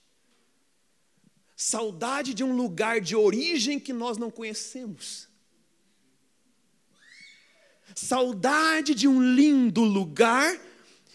Saudade 1.55 2.33
de 2.33 2.43
um 2.43 2.55
lugar 2.55 2.99
de 2.99 3.15
origem 3.15 3.79
que 3.79 3.93
nós 3.93 4.17
não 4.17 4.31
conhecemos. 4.31 5.29
Saudade 7.93 8.95
de 8.95 9.07
um 9.07 9.21
lindo 9.21 9.81
lugar 9.81 10.59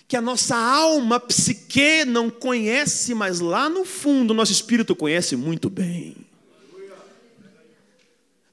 que 0.06 0.16
a 0.16 0.20
nossa 0.20 0.56
alma, 0.56 1.18
psique, 1.18 2.04
não 2.04 2.30
conhece, 2.30 3.12
mas 3.12 3.40
lá 3.40 3.68
no 3.68 3.84
fundo 3.84 4.32
nosso 4.32 4.52
espírito 4.52 4.94
conhece 4.94 5.34
muito 5.34 5.68
bem. 5.68 6.25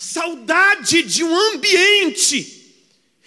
Saudade 0.04 1.02
de 1.02 1.24
um 1.24 1.34
ambiente 1.54 2.62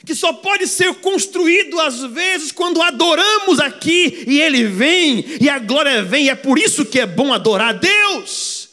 que 0.05 0.15
só 0.15 0.31
pode 0.31 0.69
ser 0.69 0.95
construído 0.97 1.81
às 1.81 2.03
vezes 2.03 2.53
quando 2.53 2.83
adoramos 2.83 3.59
aqui 3.59 4.25
e 4.27 4.39
ele 4.43 4.65
vem 4.65 5.25
e 5.41 5.49
a 5.49 5.59
glória 5.59 6.03
vem. 6.03 6.27
E 6.27 6.29
é 6.29 6.35
por 6.35 6.59
isso 6.59 6.85
que 6.85 7.01
é 7.01 7.07
bom 7.07 7.33
adorar 7.33 7.71
a 7.71 7.73
Deus. 7.73 8.69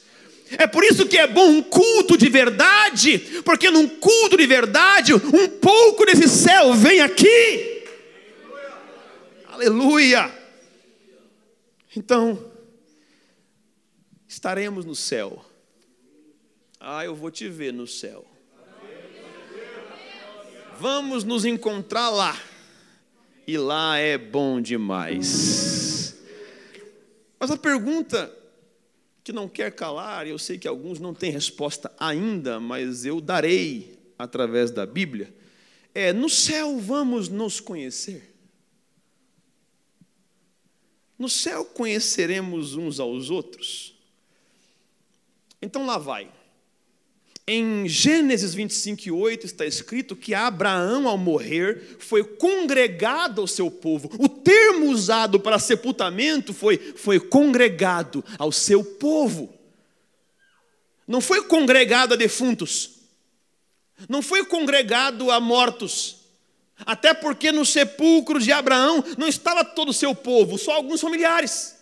É 0.52 0.68
por 0.68 0.84
isso 0.84 1.08
que 1.08 1.18
é 1.18 1.26
bom 1.26 1.48
um 1.48 1.64
culto 1.64 2.18
de 2.18 2.28
verdade, 2.28 3.20
porque 3.46 3.72
num 3.72 3.88
culto 3.88 4.36
de 4.36 4.46
verdade, 4.46 5.14
um 5.14 5.48
pouco 5.48 6.06
desse 6.06 6.28
céu 6.28 6.74
vem 6.74 7.00
aqui. 7.00 7.86
Aleluia! 9.48 10.30
Então, 11.96 12.52
estaremos 14.28 14.84
no 14.84 14.94
céu. 14.94 15.53
Ah, 16.86 17.06
eu 17.06 17.16
vou 17.16 17.32
te 17.32 17.48
ver 17.48 17.72
no 17.72 17.88
céu. 17.88 18.26
Vamos 20.78 21.24
nos 21.24 21.46
encontrar 21.46 22.10
lá. 22.10 22.38
E 23.48 23.58
lá 23.58 23.98
é 23.98 24.18
bom 24.18 24.60
demais. 24.60 26.22
Mas 27.40 27.50
a 27.50 27.56
pergunta 27.56 28.38
que 29.24 29.32
não 29.32 29.48
quer 29.48 29.72
calar, 29.72 30.28
eu 30.28 30.38
sei 30.38 30.58
que 30.58 30.68
alguns 30.68 31.00
não 31.00 31.14
têm 31.14 31.32
resposta 31.32 31.90
ainda, 31.98 32.60
mas 32.60 33.06
eu 33.06 33.22
darei 33.22 33.98
através 34.20 34.70
da 34.70 34.86
Bíblia, 34.86 35.34
é: 35.96 36.12
no 36.12 36.30
céu 36.30 36.78
vamos 36.80 37.30
nos 37.30 37.62
conhecer. 37.62 38.36
No 41.18 41.30
céu 41.30 41.64
conheceremos 41.64 42.76
uns 42.76 43.00
aos 43.00 43.30
outros. 43.30 43.96
Então 45.62 45.86
lá 45.86 45.98
vai. 45.98 46.43
Em 47.46 47.90
Gênesis 47.90 48.54
25, 48.54 49.14
8 49.14 49.46
está 49.46 49.66
escrito 49.66 50.16
que 50.16 50.34
Abraão, 50.34 51.10
ao 51.10 51.18
morrer, 51.18 51.98
foi 52.00 52.24
congregado 52.24 53.42
ao 53.42 53.48
seu 53.48 53.70
povo. 53.70 54.10
O 54.18 54.30
termo 54.30 54.86
usado 54.86 55.38
para 55.42 55.60
sepultamento 55.60 56.54
foi, 56.54 56.78
foi 56.78 57.20
congregado 57.20 58.24
ao 58.38 58.50
seu 58.50 58.82
povo. 58.82 59.54
Não 61.06 61.20
foi 61.20 61.44
congregado 61.44 62.14
a 62.14 62.16
defuntos, 62.16 62.92
não 64.08 64.22
foi 64.22 64.46
congregado 64.46 65.30
a 65.30 65.38
mortos, 65.38 66.16
até 66.86 67.14
porque 67.14 67.52
no 67.52 67.66
sepulcro 67.66 68.40
de 68.40 68.54
Abraão 68.54 69.04
não 69.18 69.28
estava 69.28 69.66
todo 69.66 69.90
o 69.90 69.94
seu 69.94 70.16
povo, 70.16 70.58
só 70.58 70.72
alguns 70.72 71.02
familiares. 71.02 71.73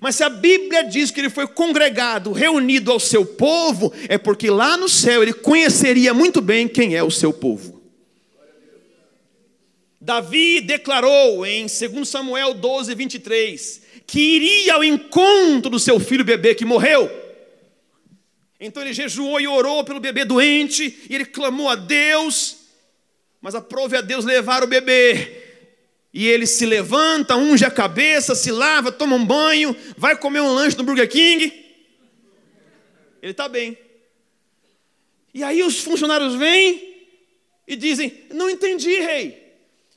Mas 0.00 0.16
se 0.16 0.24
a 0.24 0.28
Bíblia 0.28 0.82
diz 0.84 1.10
que 1.10 1.20
ele 1.20 1.30
foi 1.30 1.46
congregado, 1.46 2.32
reunido 2.32 2.90
ao 2.90 3.00
seu 3.00 3.24
povo, 3.24 3.92
é 4.08 4.18
porque 4.18 4.50
lá 4.50 4.76
no 4.76 4.88
céu 4.88 5.22
ele 5.22 5.32
conheceria 5.32 6.12
muito 6.12 6.40
bem 6.40 6.66
quem 6.68 6.94
é 6.94 7.02
o 7.02 7.10
seu 7.10 7.32
povo. 7.32 7.82
Davi 10.00 10.60
declarou 10.60 11.46
em 11.46 11.66
2 11.66 12.06
Samuel 12.06 12.52
12, 12.52 12.94
23, 12.94 13.82
que 14.06 14.20
iria 14.20 14.74
ao 14.74 14.84
encontro 14.84 15.70
do 15.70 15.78
seu 15.78 15.98
filho 15.98 16.24
bebê 16.24 16.54
que 16.54 16.64
morreu. 16.64 17.10
Então 18.60 18.82
ele 18.82 18.92
jejuou 18.92 19.40
e 19.40 19.46
orou 19.46 19.82
pelo 19.84 20.00
bebê 20.00 20.24
doente, 20.24 21.06
e 21.08 21.14
ele 21.14 21.24
clamou 21.24 21.68
a 21.68 21.74
Deus, 21.74 22.56
mas 23.40 23.54
aprove 23.54 23.96
a 23.96 24.00
Deus 24.00 24.24
levar 24.24 24.62
o 24.62 24.66
bebê. 24.66 25.43
E 26.14 26.28
ele 26.28 26.46
se 26.46 26.64
levanta, 26.64 27.36
unge 27.36 27.64
a 27.64 27.70
cabeça, 27.72 28.36
se 28.36 28.52
lava, 28.52 28.92
toma 28.92 29.16
um 29.16 29.26
banho, 29.26 29.76
vai 29.96 30.16
comer 30.16 30.40
um 30.40 30.54
lanche 30.54 30.78
no 30.78 30.84
Burger 30.84 31.10
King. 31.10 31.46
Ele 33.20 33.32
está 33.32 33.48
bem. 33.48 33.76
E 35.34 35.42
aí 35.42 35.60
os 35.64 35.80
funcionários 35.80 36.36
vêm 36.36 37.08
e 37.66 37.74
dizem: 37.74 38.26
Não 38.32 38.48
entendi, 38.48 38.96
rei. 39.00 39.42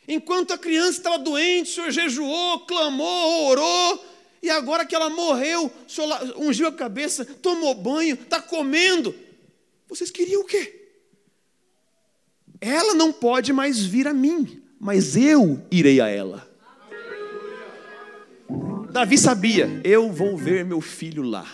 Enquanto 0.08 0.54
a 0.54 0.58
criança 0.58 0.98
estava 0.98 1.20
doente, 1.20 1.70
o 1.70 1.74
senhor 1.76 1.92
jejuou, 1.92 2.62
clamou, 2.62 3.50
orou, 3.50 4.04
e 4.42 4.50
agora 4.50 4.88
que 4.88 4.96
ela 4.96 5.12
morreu, 5.12 5.72
o 5.86 5.90
senhor 5.90 6.36
ungiu 6.36 6.68
a 6.68 6.72
cabeça, 6.72 7.26
tomou 7.26 7.76
banho, 7.76 8.16
está 8.16 8.42
comendo. 8.42 9.14
Vocês 9.88 10.10
queriam 10.10 10.42
o 10.42 10.46
quê? 10.46 10.90
Ela 12.60 12.96
não 12.96 13.14
pode 13.14 13.54
mais 13.54 13.86
vir 13.86 14.08
a 14.08 14.14
mim 14.16 14.64
mas 14.80 15.16
eu 15.16 15.66
irei 15.72 16.00
a 16.00 16.08
ela. 16.08 16.48
Davi 18.92 19.18
sabia, 19.18 19.82
eu 19.84 20.12
vou 20.12 20.38
ver 20.38 20.66
meu 20.66 20.82
filho 20.82 21.24
lá. 21.24 21.46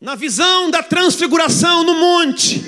Na 0.00 0.14
visão 0.14 0.70
da 0.70 0.82
transfiguração 0.82 1.82
no 1.82 1.94
monte, 1.94 2.62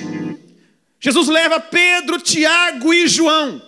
Jesus 1.01 1.29
leva 1.29 1.61
Pedro, 1.61 2.21
Tiago 2.21 2.93
e 2.93 3.07
João. 3.07 3.63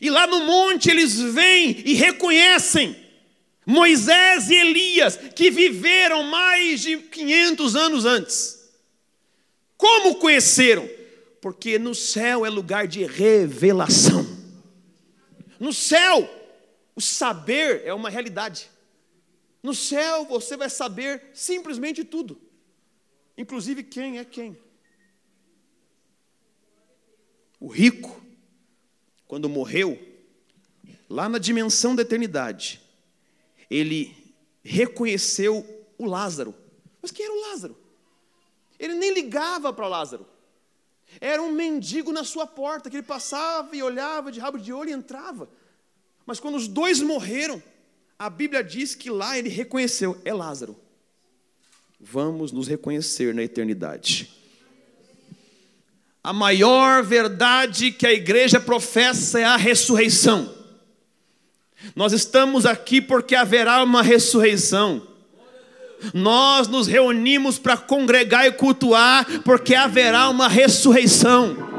E 0.00 0.08
lá 0.08 0.26
no 0.26 0.46
monte 0.46 0.90
eles 0.90 1.20
vêm 1.20 1.82
e 1.84 1.94
reconhecem 1.94 2.96
Moisés 3.66 4.50
e 4.50 4.54
Elias, 4.54 5.18
que 5.34 5.50
viveram 5.50 6.22
mais 6.22 6.80
de 6.80 6.96
500 6.96 7.76
anos 7.76 8.04
antes. 8.04 8.58
Como 9.76 10.16
conheceram? 10.16 10.88
Porque 11.40 11.78
no 11.78 11.94
céu 11.94 12.44
é 12.44 12.50
lugar 12.50 12.86
de 12.86 13.04
revelação. 13.04 14.24
No 15.58 15.72
céu, 15.72 16.28
o 16.94 17.00
saber 17.00 17.82
é 17.84 17.94
uma 17.94 18.10
realidade. 18.10 18.70
No 19.62 19.74
céu 19.74 20.24
você 20.24 20.56
vai 20.56 20.70
saber 20.70 21.22
simplesmente 21.34 22.04
tudo, 22.04 22.40
inclusive 23.36 23.82
quem 23.82 24.18
é 24.18 24.24
quem. 24.24 24.58
O 27.58 27.68
rico, 27.68 28.22
quando 29.26 29.48
morreu, 29.48 29.98
lá 31.08 31.28
na 31.28 31.38
dimensão 31.38 31.94
da 31.94 32.02
eternidade, 32.02 32.80
ele 33.70 34.16
reconheceu 34.62 35.84
o 35.98 36.06
Lázaro. 36.06 36.54
Mas 37.02 37.10
quem 37.10 37.26
era 37.26 37.34
o 37.34 37.40
Lázaro? 37.50 37.76
Ele 38.78 38.94
nem 38.94 39.12
ligava 39.12 39.72
para 39.72 39.86
Lázaro. 39.86 40.26
Era 41.18 41.42
um 41.42 41.52
mendigo 41.52 42.12
na 42.12 42.22
sua 42.24 42.46
porta, 42.46 42.90
que 42.90 42.96
ele 42.96 43.02
passava 43.02 43.74
e 43.74 43.82
olhava 43.82 44.30
de 44.30 44.38
rabo 44.38 44.58
de 44.58 44.72
olho 44.72 44.90
e 44.90 44.92
entrava. 44.92 45.48
Mas 46.26 46.38
quando 46.38 46.56
os 46.56 46.68
dois 46.68 47.00
morreram, 47.00 47.62
a 48.18 48.28
Bíblia 48.28 48.62
diz 48.62 48.94
que 48.94 49.10
lá 49.10 49.38
ele 49.38 49.48
reconheceu: 49.48 50.20
é 50.24 50.32
Lázaro. 50.32 50.76
Vamos 51.98 52.52
nos 52.52 52.68
reconhecer 52.68 53.34
na 53.34 53.42
eternidade. 53.42 54.30
A 56.22 56.32
maior 56.32 57.02
verdade 57.02 57.90
que 57.90 58.06
a 58.06 58.12
igreja 58.12 58.60
professa 58.60 59.40
é 59.40 59.44
a 59.44 59.56
ressurreição. 59.56 60.54
Nós 61.96 62.12
estamos 62.12 62.66
aqui 62.66 63.00
porque 63.00 63.34
haverá 63.34 63.82
uma 63.82 64.02
ressurreição 64.02 65.09
nós 66.12 66.68
nos 66.68 66.86
reunimos 66.86 67.58
para 67.58 67.76
congregar 67.76 68.46
e 68.46 68.52
cultuar, 68.52 69.26
porque 69.44 69.74
haverá 69.74 70.28
uma 70.28 70.48
ressurreição. 70.48 71.69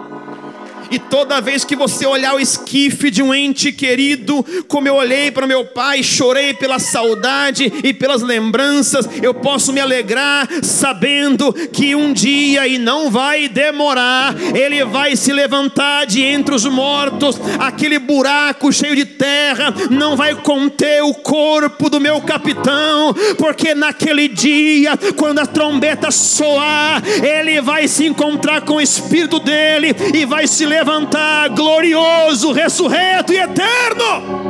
E 0.92 1.00
toda 1.00 1.40
vez 1.40 1.64
que 1.64 1.74
você 1.74 2.06
olhar 2.06 2.36
o 2.36 2.40
esquife 2.40 3.10
de 3.10 3.24
um 3.24 3.34
ente 3.34 3.72
querido, 3.72 4.46
como 4.68 4.90
eu 4.90 4.96
olhei 4.96 5.32
para 5.32 5.48
meu 5.48 5.64
pai, 5.64 6.04
chorei 6.04 6.54
pela 6.54 6.80
saudade 6.80 7.72
e 7.82 7.94
pelas 7.94 8.22
lembranças, 8.22 9.08
eu 9.24 9.34
posso 9.34 9.72
me 9.72 9.80
alegrar 9.80 10.50
sabendo 10.62 11.54
que 11.54 11.96
um 11.96 12.12
dia, 12.12 12.68
e 12.68 12.78
não 12.78 13.10
vai 13.10 13.48
demorar, 13.48 14.36
ele 14.54 14.84
vai 14.84 15.16
se 15.16 15.32
levantar 15.32 16.06
de 16.06 16.22
entre 16.22 16.54
os 16.54 16.66
mortos, 16.66 17.40
aquele 17.58 17.98
buraco 17.98 18.74
cheio 18.74 18.96
de 18.96 19.06
terra 19.06 19.74
não 19.90 20.18
vai 20.18 20.36
conter 20.36 21.02
o 21.02 21.14
corpo 21.14 21.90
do 21.90 22.02
meu 22.02 22.20
capitão, 22.20 23.14
porque 23.38 23.74
naquele 23.74 24.28
dia, 24.28 24.98
quando 25.16 25.40
a 25.40 25.46
trombeta 25.46 26.12
soar, 26.12 27.02
ele 27.24 27.62
vai 27.62 27.88
se 27.88 28.06
encontrar 28.06 28.62
com 28.62 28.74
o 28.74 28.82
espírito 28.82 29.40
dele 29.40 29.96
e 30.14 30.26
vai 30.26 30.48
se 30.48 30.66
levantar 30.66 30.81
levantar 30.82 31.50
glorioso, 31.50 32.52
ressurreto 32.52 33.32
e 33.32 33.38
eterno. 33.38 34.42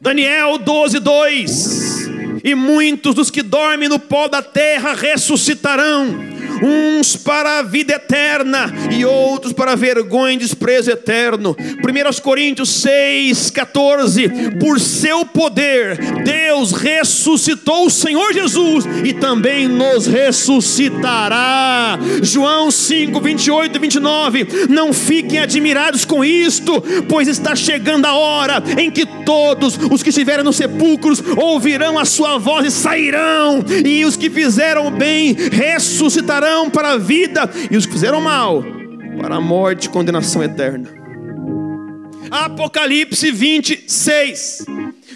Daniel 0.00 0.58
12, 0.58 0.98
2: 0.98 2.08
E 2.42 2.54
muitos 2.54 3.14
dos 3.14 3.30
que 3.30 3.42
dormem 3.42 3.88
no 3.88 3.98
pó 3.98 4.26
da 4.26 4.40
terra 4.40 4.94
ressuscitarão 4.94 6.29
uns 6.62 7.16
para 7.16 7.58
a 7.58 7.62
vida 7.62 7.94
eterna 7.94 8.72
e 8.90 9.04
outros 9.04 9.52
para 9.52 9.76
vergonha 9.76 10.34
e 10.34 10.38
desprezo 10.38 10.90
eterno. 10.90 11.56
1 11.58 12.20
Coríntios 12.22 12.68
6, 12.70 13.50
14. 13.50 14.28
Por 14.58 14.78
seu 14.80 15.24
poder, 15.24 15.96
Deus 16.22 16.72
ressuscitou 16.72 17.86
o 17.86 17.90
Senhor 17.90 18.32
Jesus 18.32 18.84
e 19.04 19.12
também 19.12 19.68
nos 19.68 20.06
ressuscitará. 20.06 21.98
João 22.22 22.70
5, 22.70 23.20
28 23.20 23.76
e 23.76 23.78
29. 23.78 24.48
Não 24.68 24.92
fiquem 24.92 25.38
admirados 25.38 26.04
com 26.04 26.24
isto, 26.24 26.82
pois 27.08 27.28
está 27.28 27.54
chegando 27.54 28.06
a 28.06 28.14
hora 28.14 28.62
em 28.78 28.90
que 28.90 29.06
todos 29.24 29.78
os 29.90 30.02
que 30.02 30.10
estiverem 30.10 30.44
nos 30.44 30.56
sepulcros 30.56 31.22
ouvirão 31.36 31.98
a 31.98 32.04
sua 32.04 32.38
voz 32.38 32.66
e 32.66 32.70
sairão, 32.70 33.64
e 33.84 34.04
os 34.04 34.16
que 34.16 34.28
fizeram 34.28 34.90
bem 34.90 35.34
ressuscitarão 35.34 36.49
para 36.70 36.92
a 36.92 36.98
vida, 36.98 37.48
e 37.70 37.76
os 37.76 37.86
que 37.86 37.92
fizeram 37.92 38.20
mal 38.20 38.64
para 39.20 39.36
a 39.36 39.40
morte 39.40 39.84
e 39.84 39.90
condenação 39.90 40.42
eterna. 40.42 40.88
Apocalipse 42.30 43.30
26. 43.30 44.64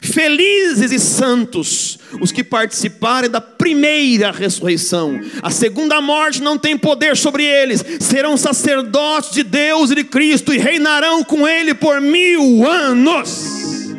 Felizes 0.03 0.93
e 0.93 0.99
santos 0.99 1.99
os 2.21 2.31
que 2.31 2.45
participarem 2.45 3.31
da 3.31 3.41
primeira 3.41 4.31
ressurreição. 4.31 5.19
A 5.43 5.51
segunda 5.51 6.01
morte 6.01 6.43
não 6.43 6.59
tem 6.59 6.77
poder 6.77 7.17
sobre 7.17 7.45
eles. 7.45 7.85
Serão 8.01 8.37
sacerdotes 8.37 9.31
de 9.33 9.43
Deus 9.43 9.91
e 9.91 9.97
de 9.97 10.05
Cristo 10.05 10.53
e 10.53 10.59
reinarão 10.59 11.25
com 11.25 11.47
Ele 11.47 11.75
por 11.75 12.01
mil 12.01 12.69
anos. 12.69 13.95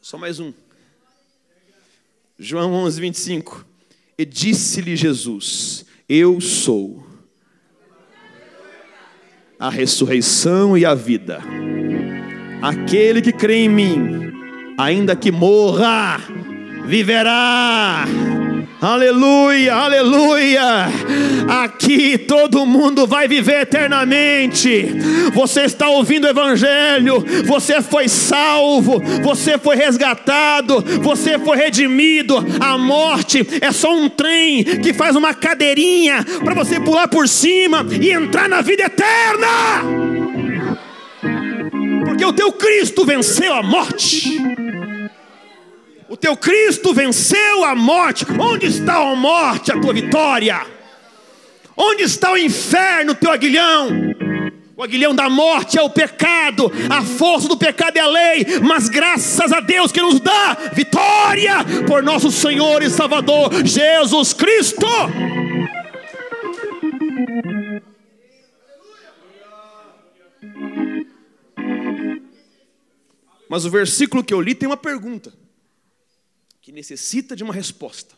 Só 0.00 0.16
mais 0.18 0.40
um. 0.40 0.52
João 2.38 2.72
11, 2.72 3.00
25. 3.00 3.67
E 4.18 4.24
disse-lhe 4.24 4.96
Jesus: 4.96 5.86
Eu 6.08 6.40
sou 6.40 7.06
a 9.60 9.70
ressurreição 9.70 10.76
e 10.76 10.84
a 10.84 10.92
vida. 10.92 11.40
Aquele 12.60 13.22
que 13.22 13.32
crê 13.32 13.64
em 13.64 13.68
mim, 13.68 14.32
ainda 14.76 15.14
que 15.14 15.30
morra, 15.30 16.18
viverá. 16.84 18.04
Aleluia, 18.80 19.74
aleluia. 19.74 20.64
Aqui 21.48 22.16
todo 22.16 22.64
mundo 22.64 23.08
vai 23.08 23.26
viver 23.26 23.62
eternamente. 23.62 24.86
Você 25.34 25.62
está 25.62 25.88
ouvindo 25.88 26.26
o 26.26 26.30
Evangelho, 26.30 27.24
você 27.44 27.82
foi 27.82 28.08
salvo, 28.08 29.02
você 29.20 29.58
foi 29.58 29.74
resgatado, 29.74 30.80
você 31.02 31.40
foi 31.40 31.56
redimido. 31.56 32.36
A 32.60 32.78
morte 32.78 33.44
é 33.60 33.72
só 33.72 33.92
um 33.92 34.08
trem 34.08 34.62
que 34.62 34.94
faz 34.94 35.16
uma 35.16 35.34
cadeirinha 35.34 36.24
para 36.44 36.54
você 36.54 36.78
pular 36.78 37.08
por 37.08 37.26
cima 37.26 37.84
e 38.00 38.12
entrar 38.12 38.48
na 38.48 38.60
vida 38.60 38.84
eterna. 38.84 39.48
Porque 42.04 42.24
o 42.24 42.32
teu 42.32 42.52
Cristo 42.52 43.04
venceu 43.04 43.52
a 43.54 43.62
morte. 43.62 44.38
O 46.08 46.16
teu 46.16 46.36
Cristo 46.36 46.94
venceu 46.94 47.64
a 47.64 47.74
morte. 47.74 48.24
Onde 48.40 48.66
está 48.66 48.96
a 48.96 49.14
morte, 49.14 49.70
a 49.70 49.78
tua 49.78 49.92
vitória? 49.92 50.66
Onde 51.76 52.02
está 52.02 52.32
o 52.32 52.38
inferno, 52.38 53.12
o 53.12 53.14
teu 53.14 53.30
aguilhão? 53.30 53.90
O 54.74 54.82
aguilhão 54.82 55.14
da 55.14 55.28
morte 55.28 55.76
é 55.76 55.82
o 55.82 55.90
pecado, 55.90 56.70
a 56.88 57.02
força 57.02 57.48
do 57.48 57.56
pecado 57.56 57.96
é 57.96 58.00
a 58.00 58.06
lei, 58.06 58.46
mas 58.62 58.88
graças 58.88 59.52
a 59.52 59.58
Deus 59.58 59.90
que 59.90 60.00
nos 60.00 60.20
dá 60.20 60.56
vitória 60.72 61.56
por 61.84 62.00
nosso 62.00 62.30
Senhor 62.30 62.80
e 62.80 62.88
Salvador 62.88 63.66
Jesus 63.66 64.32
Cristo. 64.32 64.86
Mas 73.48 73.64
o 73.64 73.70
versículo 73.70 74.22
que 74.22 74.32
eu 74.32 74.40
li 74.40 74.54
tem 74.54 74.68
uma 74.68 74.76
pergunta 74.76 75.32
que 76.68 76.72
necessita 76.72 77.34
de 77.34 77.42
uma 77.42 77.54
resposta. 77.54 78.14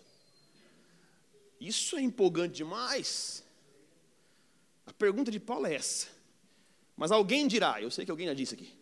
Isso 1.61 1.97
é 1.97 2.03
empolgante 2.03 2.57
demais. 2.57 3.45
A 4.85 4.93
pergunta 4.93 5.31
de 5.31 5.39
Paulo 5.39 5.69
é 5.69 5.75
essa. 5.77 6.09
Mas 6.97 7.13
alguém 7.13 7.47
dirá, 7.47 7.81
eu 7.81 7.93
sei 7.93 8.05
que 8.05 8.11
alguém 8.11 8.27
já 8.27 8.35
disse 8.35 8.55
aqui. 8.55 8.75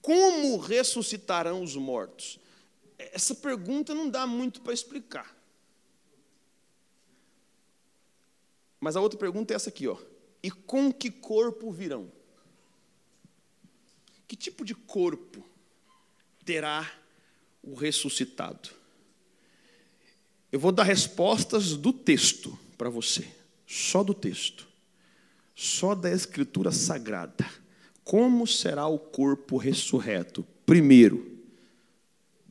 Como 0.00 0.56
ressuscitarão 0.56 1.64
os 1.64 1.74
mortos? 1.74 2.38
Essa 2.96 3.34
pergunta 3.34 3.92
não 3.92 4.08
dá 4.08 4.24
muito 4.24 4.60
para 4.60 4.72
explicar. 4.72 5.36
Mas 8.78 8.94
a 8.94 9.00
outra 9.00 9.18
pergunta 9.18 9.52
é 9.52 9.56
essa 9.56 9.68
aqui, 9.68 9.88
ó. 9.88 9.98
E 10.40 10.48
com 10.48 10.92
que 10.92 11.10
corpo 11.10 11.72
virão? 11.72 12.08
Que 14.28 14.36
tipo 14.36 14.64
de 14.64 14.76
corpo 14.76 15.44
terá 16.44 17.01
o 17.62 17.74
ressuscitado. 17.74 18.70
Eu 20.50 20.58
vou 20.60 20.72
dar 20.72 20.82
respostas 20.82 21.76
do 21.76 21.92
texto 21.92 22.58
para 22.76 22.90
você, 22.90 23.26
só 23.66 24.02
do 24.02 24.12
texto, 24.12 24.68
só 25.54 25.94
da 25.94 26.10
Escritura 26.10 26.72
Sagrada. 26.72 27.48
Como 28.04 28.46
será 28.46 28.86
o 28.86 28.98
corpo 28.98 29.56
ressurreto? 29.56 30.46
Primeiro, 30.66 31.40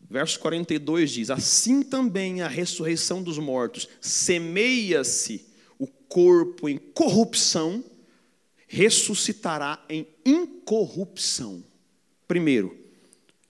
verso 0.09 0.39
42 0.39 1.11
diz: 1.11 1.29
Assim 1.29 1.83
também 1.83 2.41
a 2.41 2.47
ressurreição 2.47 3.21
dos 3.21 3.37
mortos, 3.37 3.87
semeia-se 3.99 5.45
o 5.77 5.85
corpo 5.85 6.67
em 6.67 6.77
corrupção, 6.77 7.83
ressuscitará 8.67 9.83
em 9.89 10.07
incorrupção. 10.25 11.63
Primeiro, 12.27 12.80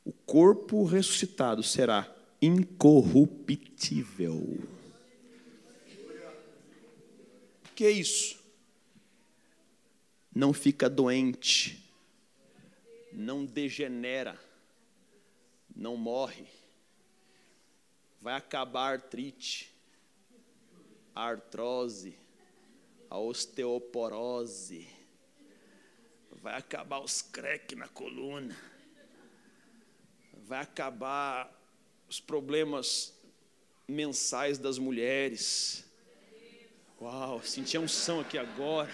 o 0.03 0.11
corpo 0.11 0.83
ressuscitado 0.83 1.61
será 1.61 2.13
incorruptível. 2.41 4.35
O 7.65 7.73
que 7.75 7.85
é 7.85 7.91
isso? 7.91 8.41
Não 10.33 10.53
fica 10.53 10.89
doente, 10.89 11.83
não 13.11 13.45
degenera, 13.45 14.39
não 15.75 15.95
morre. 15.97 16.45
Vai 18.21 18.35
acabar 18.35 18.89
a 18.89 18.93
artrite, 18.93 19.71
a 21.13 21.23
artrose, 21.23 22.15
a 23.09 23.19
osteoporose, 23.19 24.87
vai 26.41 26.55
acabar 26.55 26.99
os 26.99 27.21
creques 27.21 27.77
na 27.77 27.87
coluna 27.87 28.70
vai 30.51 30.59
acabar 30.59 31.49
os 32.09 32.19
problemas 32.19 33.13
mensais 33.87 34.57
das 34.57 34.77
mulheres. 34.77 35.85
Uau, 37.01 37.41
senti 37.41 37.77
a 37.77 37.79
unção 37.79 38.19
aqui 38.19 38.37
agora. 38.37 38.91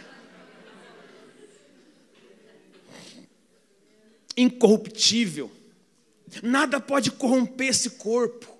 Incorruptível. 4.37 5.49
Nada 6.43 6.79
pode 6.79 7.09
corromper 7.09 7.69
esse 7.69 7.89
corpo. 7.89 8.55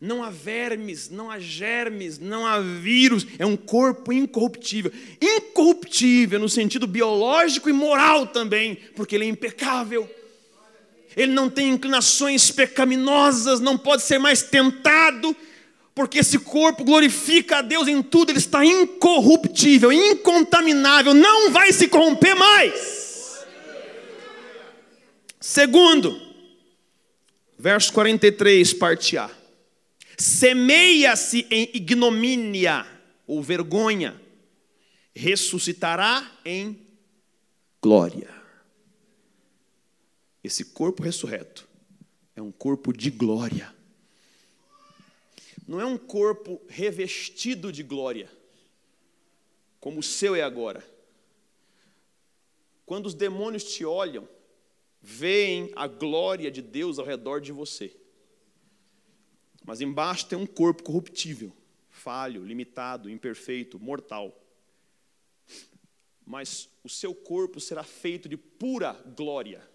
Não 0.00 0.24
há 0.24 0.30
vermes, 0.30 1.10
não 1.10 1.30
há 1.30 1.38
germes, 1.38 2.18
não 2.18 2.46
há 2.46 2.60
vírus. 2.60 3.26
É 3.38 3.44
um 3.44 3.58
corpo 3.58 4.10
incorruptível. 4.10 4.90
Incorruptível 5.20 6.40
no 6.40 6.48
sentido 6.48 6.86
biológico 6.86 7.68
e 7.68 7.74
moral 7.74 8.26
também, 8.26 8.76
porque 8.96 9.16
ele 9.16 9.26
é 9.26 9.28
impecável 9.28 10.08
ele 11.16 11.32
não 11.32 11.48
tem 11.48 11.70
inclinações 11.70 12.50
pecaminosas, 12.50 13.60
não 13.60 13.76
pode 13.76 14.02
ser 14.02 14.18
mais 14.18 14.42
tentado, 14.42 15.36
porque 15.94 16.18
esse 16.18 16.38
corpo 16.38 16.84
glorifica 16.84 17.58
a 17.58 17.62
Deus 17.62 17.86
em 17.86 18.02
tudo, 18.02 18.30
ele 18.30 18.38
está 18.38 18.64
incorruptível, 18.64 19.92
incontaminável, 19.92 21.12
não 21.12 21.50
vai 21.50 21.72
se 21.72 21.88
corromper 21.88 22.34
mais. 22.34 23.44
Segundo, 25.40 26.20
verso 27.58 27.92
43, 27.92 28.72
parte 28.74 29.18
A. 29.18 29.30
Semeia-se 30.16 31.46
em 31.50 31.68
ignomínia 31.74 32.86
ou 33.26 33.42
vergonha, 33.42 34.20
ressuscitará 35.14 36.24
em 36.44 36.78
glória. 37.82 38.41
Esse 40.42 40.64
corpo 40.64 41.02
ressurreto 41.02 41.68
é 42.34 42.42
um 42.42 42.50
corpo 42.50 42.92
de 42.92 43.10
glória. 43.10 43.74
Não 45.66 45.80
é 45.80 45.86
um 45.86 45.96
corpo 45.96 46.60
revestido 46.68 47.72
de 47.72 47.82
glória, 47.82 48.30
como 49.78 50.00
o 50.00 50.02
seu 50.02 50.34
é 50.34 50.42
agora. 50.42 50.84
Quando 52.84 53.06
os 53.06 53.14
demônios 53.14 53.64
te 53.64 53.84
olham, 53.84 54.28
veem 55.00 55.70
a 55.76 55.86
glória 55.86 56.50
de 56.50 56.60
Deus 56.60 56.98
ao 56.98 57.06
redor 57.06 57.40
de 57.40 57.52
você. 57.52 57.96
Mas 59.64 59.80
embaixo 59.80 60.26
tem 60.26 60.36
um 60.36 60.46
corpo 60.46 60.82
corruptível, 60.82 61.52
falho, 61.88 62.44
limitado, 62.44 63.08
imperfeito, 63.08 63.78
mortal. 63.78 64.36
Mas 66.26 66.68
o 66.82 66.88
seu 66.88 67.14
corpo 67.14 67.60
será 67.60 67.84
feito 67.84 68.28
de 68.28 68.36
pura 68.36 68.92
glória, 69.16 69.66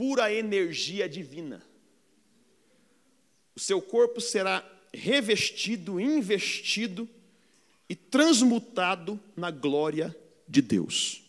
pura 0.00 0.32
energia 0.32 1.06
divina. 1.06 1.62
O 3.54 3.60
seu 3.60 3.82
corpo 3.82 4.18
será 4.18 4.66
revestido, 4.94 6.00
investido 6.00 7.06
e 7.86 7.94
transmutado 7.94 9.20
na 9.36 9.50
glória 9.50 10.16
de 10.48 10.62
Deus. 10.62 11.22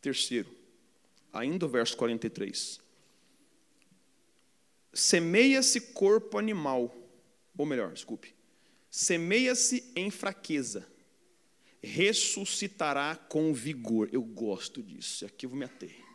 Terceiro, 0.00 0.56
ainda 1.32 1.66
o 1.66 1.68
verso 1.68 1.96
43. 1.96 2.80
Semeia-se 4.94 5.80
corpo 5.80 6.38
animal, 6.38 6.94
ou 7.58 7.66
melhor, 7.66 7.92
desculpe, 7.92 8.36
semeia-se 8.88 9.90
em 9.96 10.12
fraqueza, 10.12 10.86
ressuscitará 11.82 13.16
com 13.16 13.52
vigor. 13.52 14.08
Eu 14.12 14.22
gosto 14.22 14.80
disso, 14.80 15.26
aqui 15.26 15.44
eu 15.44 15.50
vou 15.50 15.58
me 15.58 15.64
ater. 15.64 16.11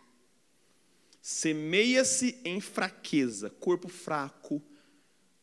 Semeia-se 1.29 2.39
em 2.45 2.61
fraqueza, 2.61 3.49
corpo 3.49 3.89
fraco, 3.89 4.63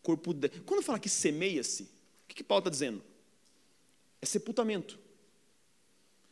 corpo. 0.03 0.33
De... 0.33 0.49
Quando 0.49 0.83
fala 0.83 0.99
que 0.99 1.11
semeia-se, 1.11 1.83
o 1.83 1.89
que, 2.27 2.37
que 2.37 2.43
Paulo 2.43 2.61
está 2.61 2.71
dizendo? 2.71 3.05
É 4.23 4.25
sepultamento. 4.25 4.99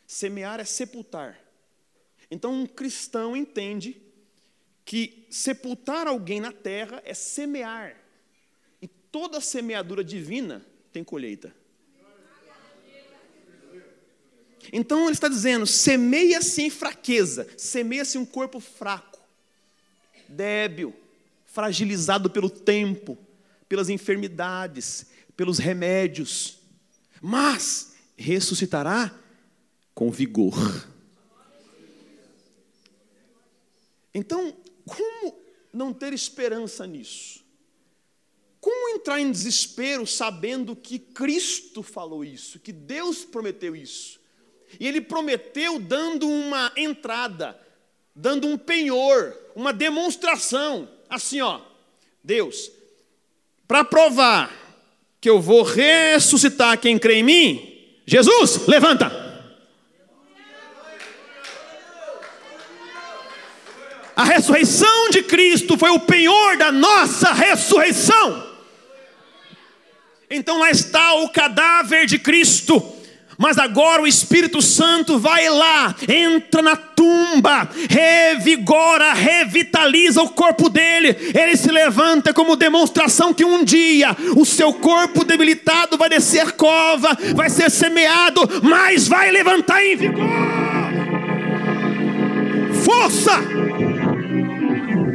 Semear 0.07 0.59
é 0.59 0.65
sepultar. 0.65 1.39
Então, 2.31 2.63
um 2.63 2.67
cristão 2.67 3.37
entende 3.37 4.01
que 4.87 5.27
sepultar 5.29 6.07
alguém 6.07 6.41
na 6.41 6.51
terra 6.51 7.03
é 7.05 7.13
semear. 7.13 7.95
E 8.81 8.89
toda 8.89 9.39
semeadura 9.39 10.03
divina 10.03 10.65
tem 10.91 11.05
colheita. 11.05 11.55
Então 14.73 15.03
ele 15.03 15.13
está 15.13 15.29
dizendo: 15.29 15.67
semeia-se 15.67 16.63
em 16.63 16.71
fraqueza, 16.71 17.47
semeia-se 17.59 18.17
um 18.17 18.25
corpo 18.25 18.59
fraco, 18.59 19.12
débil, 20.37 20.95
fragilizado 21.45 22.31
pelo 22.31 22.51
tempo, 22.51 23.19
pelas 23.69 23.89
enfermidades, 23.89 25.07
pelos 25.37 25.59
remédios, 25.59 26.59
mas 27.21 27.95
ressuscitará 28.17 29.15
com 29.95 30.11
vigor. 30.11 30.87
Então, 34.15 34.55
como 34.87 35.39
não 35.73 35.93
ter 35.93 36.13
esperança 36.13 36.87
nisso? 36.87 37.43
Como 38.61 38.91
entrar 38.91 39.21
em 39.21 39.31
desespero 39.31 40.07
sabendo 40.07 40.77
que 40.77 40.99
Cristo 40.99 41.83
falou 41.83 42.25
isso, 42.25 42.61
que 42.61 42.73
Deus 42.73 43.25
prometeu 43.25 43.75
isso? 43.75 44.21
E 44.79 44.87
Ele 44.87 45.01
prometeu 45.01 45.81
dando 45.81 46.29
uma 46.29 46.73
entrada, 46.77 47.59
dando 48.15 48.47
um 48.47 48.57
penhor, 48.57 49.37
uma 49.55 49.73
demonstração, 49.73 50.89
assim 51.09 51.41
ó, 51.41 51.61
Deus, 52.23 52.71
para 53.67 53.85
provar 53.85 54.51
que 55.21 55.31
eu 55.31 55.41
vou 55.41 55.63
ressuscitar 55.63 56.79
quem 56.79 56.99
crê 56.99 57.17
em 57.17 57.23
mim, 57.23 58.01
Jesus, 58.07 58.67
levanta. 58.67 59.23
A 64.15 64.25
ressurreição 64.25 65.11
de 65.11 65.23
Cristo 65.23 65.79
foi 65.79 65.91
o 65.91 66.01
penhor 66.01 66.57
da 66.57 66.71
nossa 66.71 67.33
ressurreição. 67.33 68.53
Então 70.29 70.59
lá 70.59 70.71
está 70.71 71.15
o 71.15 71.29
cadáver 71.29 72.07
de 72.07 72.19
Cristo. 72.19 73.02
Mas 73.39 73.59
agora 73.59 74.03
o 74.03 74.07
Espírito 74.07 74.61
Santo 74.61 75.19
vai 75.19 75.49
lá, 75.49 75.95
entra 76.09 76.63
na 76.63 76.77
tumba, 76.77 77.69
revigora, 77.89 79.13
revitaliza 79.13 80.23
o 80.23 80.31
corpo 80.31 80.69
dele. 80.69 81.17
Ele 81.35 81.57
se 81.57 81.71
levanta 81.71 82.33
como 82.33 82.57
demonstração 82.57 83.33
que 83.33 83.45
um 83.45 83.65
dia 83.65 84.17
o 84.37 84.45
seu 84.45 84.73
corpo 84.75 85.25
debilitado 85.25 85.97
vai 85.97 86.09
descer 86.09 86.53
cova, 86.53 87.17
vai 87.35 87.49
ser 87.51 87.71
semeado, 87.71 88.41
mas 88.63 89.09
vai 89.09 89.31
levantar 89.31 89.85
em 89.85 89.97
vigor. 89.97 90.63
Força! 92.85 93.33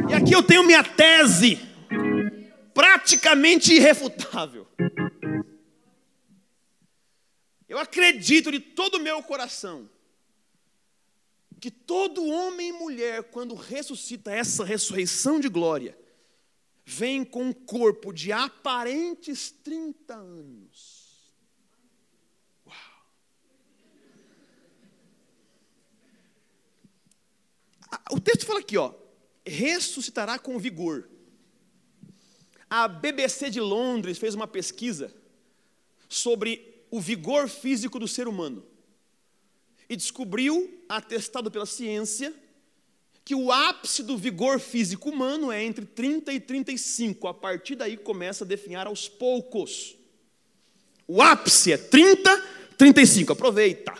E 0.08 0.14
aqui 0.14 0.32
eu 0.32 0.42
tenho 0.42 0.64
minha 0.64 0.82
tese, 0.82 1.58
praticamente 2.72 3.74
irrefutável. 3.74 4.66
Eu 7.68 7.78
acredito 7.78 8.50
de 8.50 8.60
todo 8.60 8.94
o 8.96 9.00
meu 9.00 9.22
coração 9.22 9.88
que 11.60 11.70
todo 11.70 12.24
homem 12.24 12.68
e 12.68 12.72
mulher, 12.72 13.24
quando 13.24 13.54
ressuscita 13.54 14.30
essa 14.32 14.64
ressurreição 14.64 15.40
de 15.40 15.48
glória, 15.48 15.98
vem 16.84 17.24
com 17.24 17.44
um 17.44 17.52
corpo 17.52 18.12
de 18.12 18.30
aparentes 18.32 19.50
30 19.50 20.14
anos. 20.14 21.32
Uau! 22.64 22.76
O 28.12 28.20
texto 28.20 28.46
fala 28.46 28.60
aqui, 28.60 28.78
ó, 28.78 28.94
ressuscitará 29.44 30.38
com 30.38 30.58
vigor. 30.58 31.10
A 32.70 32.86
BBC 32.86 33.50
de 33.50 33.60
Londres 33.60 34.18
fez 34.18 34.34
uma 34.34 34.46
pesquisa 34.46 35.12
sobre 36.08 36.77
o 36.90 37.00
vigor 37.00 37.48
físico 37.48 37.98
do 37.98 38.08
ser 38.08 38.28
humano 38.28 38.64
e 39.88 39.96
descobriu, 39.96 40.82
atestado 40.88 41.50
pela 41.50 41.64
ciência, 41.64 42.34
que 43.24 43.34
o 43.34 43.50
ápice 43.50 44.02
do 44.02 44.16
vigor 44.16 44.58
físico 44.60 45.10
humano 45.10 45.50
é 45.50 45.62
entre 45.62 45.84
30 45.84 46.32
e 46.32 46.40
35. 46.40 47.28
A 47.28 47.34
partir 47.34 47.74
daí 47.74 47.96
começa 47.96 48.44
a 48.44 48.46
definhar 48.46 48.86
aos 48.86 49.08
poucos. 49.08 49.96
O 51.06 51.22
ápice 51.22 51.72
é 51.72 51.76
30, 51.76 52.44
35. 52.76 53.32
Aproveita. 53.32 53.94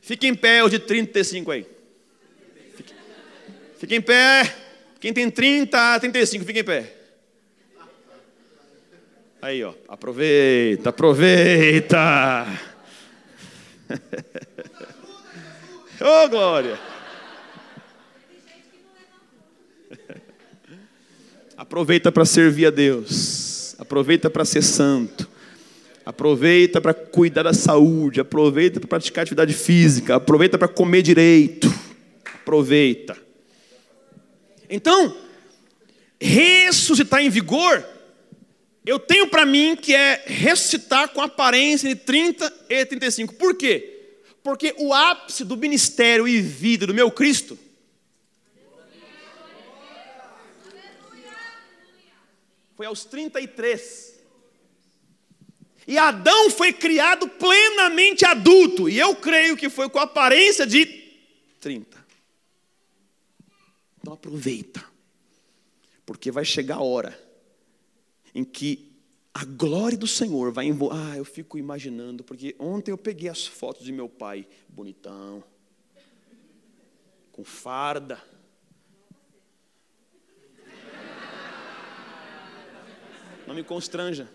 Fique 0.00 0.26
em 0.26 0.34
pé, 0.34 0.64
o 0.64 0.68
de 0.68 0.78
35 0.78 1.50
aí. 1.50 1.66
Fique, 2.74 2.94
fique 3.78 3.94
em 3.94 4.00
pé. 4.02 4.56
Quem 4.98 5.12
tem 5.12 5.30
30, 5.30 6.00
35, 6.00 6.44
fique 6.44 6.60
em 6.60 6.64
pé. 6.64 7.01
Aí, 9.42 9.64
ó, 9.64 9.74
aproveita, 9.88 10.90
aproveita. 10.90 12.46
Ô, 16.00 16.04
oh, 16.04 16.28
glória. 16.28 16.78
Aproveita 21.56 22.12
para 22.12 22.24
servir 22.24 22.66
a 22.66 22.70
Deus. 22.70 23.74
Aproveita 23.80 24.30
para 24.30 24.44
ser 24.44 24.62
santo. 24.62 25.28
Aproveita 26.06 26.80
para 26.80 26.94
cuidar 26.94 27.42
da 27.42 27.52
saúde, 27.52 28.20
aproveita 28.20 28.78
para 28.78 28.90
praticar 28.90 29.22
atividade 29.22 29.54
física, 29.54 30.14
aproveita 30.14 30.56
para 30.56 30.68
comer 30.68 31.02
direito. 31.02 31.68
Aproveita. 32.32 33.16
Então, 34.70 35.16
ressuscitar 36.20 37.20
em 37.20 37.28
vigor, 37.28 37.84
eu 38.84 38.98
tenho 38.98 39.28
para 39.28 39.46
mim 39.46 39.76
que 39.76 39.94
é 39.94 40.24
ressuscitar 40.26 41.08
com 41.10 41.20
aparência 41.20 41.88
de 41.88 41.94
30 41.94 42.66
e 42.68 42.84
35. 42.84 43.34
Por 43.34 43.54
quê? 43.54 44.18
Porque 44.42 44.74
o 44.78 44.92
ápice 44.92 45.44
do 45.44 45.56
ministério 45.56 46.26
e 46.26 46.40
vida 46.40 46.86
do 46.86 46.94
meu 46.94 47.10
Cristo 47.10 47.56
foi 52.74 52.86
aos 52.86 53.04
33. 53.04 54.20
E 55.86 55.96
Adão 55.96 56.50
foi 56.50 56.72
criado 56.72 57.28
plenamente 57.28 58.24
adulto, 58.24 58.88
e 58.88 58.98
eu 58.98 59.14
creio 59.16 59.56
que 59.56 59.68
foi 59.68 59.88
com 59.88 59.98
aparência 59.98 60.66
de 60.66 60.86
30. 61.60 62.04
Então 64.00 64.14
aproveita, 64.14 64.84
porque 66.04 66.32
vai 66.32 66.44
chegar 66.44 66.76
a 66.76 66.82
hora 66.82 67.21
em 68.34 68.44
que 68.44 68.92
a 69.34 69.44
glória 69.44 69.96
do 69.96 70.06
Senhor 70.06 70.52
vai 70.52 70.66
envolver. 70.66 70.96
Ah, 70.96 71.16
eu 71.16 71.24
fico 71.24 71.58
imaginando, 71.58 72.22
porque 72.22 72.54
ontem 72.58 72.90
eu 72.90 72.98
peguei 72.98 73.28
as 73.28 73.46
fotos 73.46 73.84
de 73.84 73.92
meu 73.92 74.08
pai, 74.08 74.46
bonitão, 74.68 75.42
com 77.30 77.44
farda. 77.44 78.22
Não 83.46 83.54
me 83.54 83.64
constranja. 83.64 84.28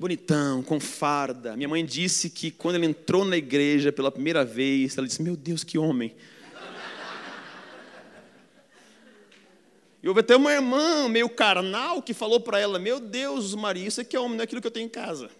bonitão, 0.00 0.62
com 0.62 0.80
farda. 0.80 1.54
Minha 1.54 1.68
mãe 1.68 1.84
disse 1.84 2.30
que 2.30 2.50
quando 2.50 2.76
ele 2.76 2.86
entrou 2.86 3.22
na 3.22 3.36
igreja 3.36 3.92
pela 3.92 4.10
primeira 4.10 4.42
vez, 4.46 4.96
ela 4.96 5.06
disse: 5.06 5.20
Meu 5.20 5.36
Deus, 5.36 5.62
que 5.62 5.76
homem. 5.76 6.14
Houve 10.10 10.20
até 10.20 10.36
uma 10.36 10.52
irmã 10.52 11.08
meio 11.08 11.28
carnal 11.28 12.02
que 12.02 12.12
falou 12.12 12.40
para 12.40 12.58
ela: 12.58 12.78
Meu 12.78 13.00
Deus, 13.00 13.54
Maria, 13.54 13.86
isso 13.86 14.00
aqui 14.00 14.16
é 14.16 14.20
homem, 14.20 14.36
não 14.36 14.42
é 14.42 14.44
aquilo 14.44 14.60
que 14.60 14.66
eu 14.66 14.70
tenho 14.70 14.86
em 14.86 14.90
casa. 14.90 15.30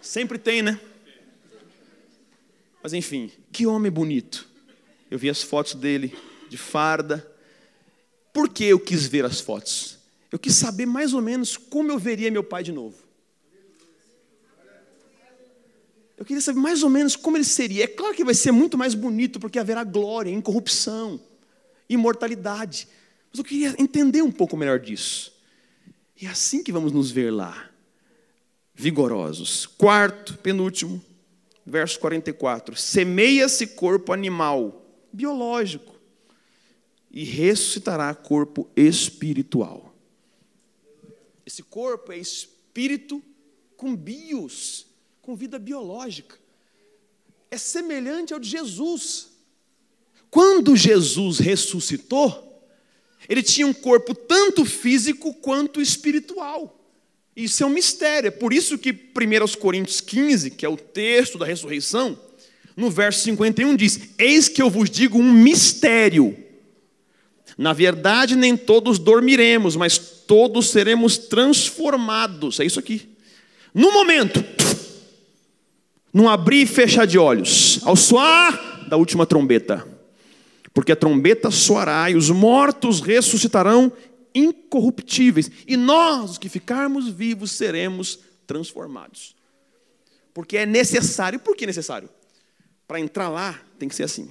Sempre 0.00 0.38
tem, 0.38 0.62
né? 0.62 0.80
Mas 2.82 2.92
enfim, 2.92 3.30
que 3.52 3.66
homem 3.66 3.90
bonito. 3.90 4.48
Eu 5.10 5.18
vi 5.18 5.28
as 5.28 5.42
fotos 5.42 5.74
dele 5.74 6.16
de 6.48 6.56
farda. 6.56 7.26
Por 8.32 8.48
que 8.48 8.64
eu 8.64 8.78
quis 8.78 9.06
ver 9.06 9.24
as 9.24 9.40
fotos? 9.40 9.98
Eu 10.30 10.38
quis 10.38 10.54
saber 10.54 10.86
mais 10.86 11.12
ou 11.12 11.20
menos 11.20 11.56
como 11.56 11.90
eu 11.90 11.98
veria 11.98 12.30
meu 12.30 12.44
pai 12.44 12.62
de 12.62 12.72
novo. 12.72 12.96
Eu 16.20 16.26
queria 16.26 16.42
saber 16.42 16.60
mais 16.60 16.82
ou 16.82 16.90
menos 16.90 17.16
como 17.16 17.38
ele 17.38 17.44
seria. 17.44 17.84
É 17.84 17.86
claro 17.86 18.14
que 18.14 18.22
vai 18.22 18.34
ser 18.34 18.52
muito 18.52 18.76
mais 18.76 18.92
bonito, 18.92 19.40
porque 19.40 19.58
haverá 19.58 19.82
glória, 19.82 20.30
incorrupção, 20.30 21.18
imortalidade. 21.88 22.86
Mas 23.30 23.38
eu 23.38 23.44
queria 23.44 23.74
entender 23.78 24.20
um 24.20 24.30
pouco 24.30 24.54
melhor 24.54 24.78
disso. 24.78 25.32
E 26.20 26.26
é 26.26 26.28
assim 26.28 26.62
que 26.62 26.70
vamos 26.70 26.92
nos 26.92 27.10
ver 27.10 27.30
lá, 27.30 27.70
vigorosos. 28.74 29.64
Quarto, 29.64 30.36
penúltimo, 30.36 31.02
verso 31.64 31.98
44. 31.98 32.76
Semeia-se 32.76 33.68
corpo 33.68 34.12
animal, 34.12 34.84
biológico, 35.10 35.94
e 37.10 37.24
ressuscitará 37.24 38.14
corpo 38.14 38.68
espiritual. 38.76 39.94
Esse 41.46 41.62
corpo 41.62 42.12
é 42.12 42.18
espírito 42.18 43.22
com 43.74 43.96
bios 43.96 44.89
com 45.30 45.36
vida 45.36 45.60
biológica. 45.60 46.36
É 47.52 47.56
semelhante 47.56 48.34
ao 48.34 48.40
de 48.40 48.48
Jesus. 48.48 49.28
Quando 50.28 50.74
Jesus 50.74 51.38
ressuscitou, 51.38 52.68
ele 53.28 53.40
tinha 53.40 53.64
um 53.64 53.72
corpo 53.72 54.12
tanto 54.12 54.64
físico 54.64 55.32
quanto 55.34 55.80
espiritual. 55.80 56.84
Isso 57.36 57.62
é 57.62 57.66
um 57.66 57.70
mistério. 57.70 58.26
É 58.26 58.30
por 58.32 58.52
isso 58.52 58.76
que 58.76 58.90
1 58.90 59.60
Coríntios 59.60 60.00
15, 60.00 60.50
que 60.50 60.66
é 60.66 60.68
o 60.68 60.76
texto 60.76 61.38
da 61.38 61.46
ressurreição, 61.46 62.18
no 62.76 62.90
verso 62.90 63.22
51 63.22 63.76
diz: 63.76 64.00
Eis 64.18 64.48
que 64.48 64.60
eu 64.60 64.68
vos 64.68 64.90
digo 64.90 65.16
um 65.16 65.32
mistério. 65.32 66.36
Na 67.56 67.72
verdade, 67.72 68.34
nem 68.34 68.56
todos 68.56 68.98
dormiremos, 68.98 69.76
mas 69.76 69.96
todos 69.96 70.70
seremos 70.70 71.18
transformados. 71.18 72.58
É 72.58 72.64
isso 72.64 72.80
aqui. 72.80 73.08
No 73.72 73.92
momento, 73.92 74.44
num 76.12 76.28
abrir 76.28 76.62
e 76.62 76.66
fechar 76.66 77.06
de 77.06 77.18
olhos, 77.18 77.80
ao 77.84 77.96
soar 77.96 78.88
da 78.88 78.96
última 78.96 79.26
trombeta. 79.26 79.86
Porque 80.72 80.92
a 80.92 80.96
trombeta 80.96 81.50
soará 81.50 82.10
e 82.10 82.16
os 82.16 82.30
mortos 82.30 83.00
ressuscitarão 83.00 83.92
incorruptíveis, 84.34 85.50
e 85.66 85.76
nós, 85.76 86.32
os 86.32 86.38
que 86.38 86.48
ficarmos 86.48 87.08
vivos, 87.08 87.52
seremos 87.52 88.20
transformados. 88.46 89.34
Porque 90.32 90.56
é 90.56 90.66
necessário, 90.66 91.38
por 91.40 91.56
que 91.56 91.66
necessário? 91.66 92.08
Para 92.86 93.00
entrar 93.00 93.28
lá, 93.28 93.60
tem 93.78 93.88
que 93.88 93.94
ser 93.94 94.04
assim. 94.04 94.30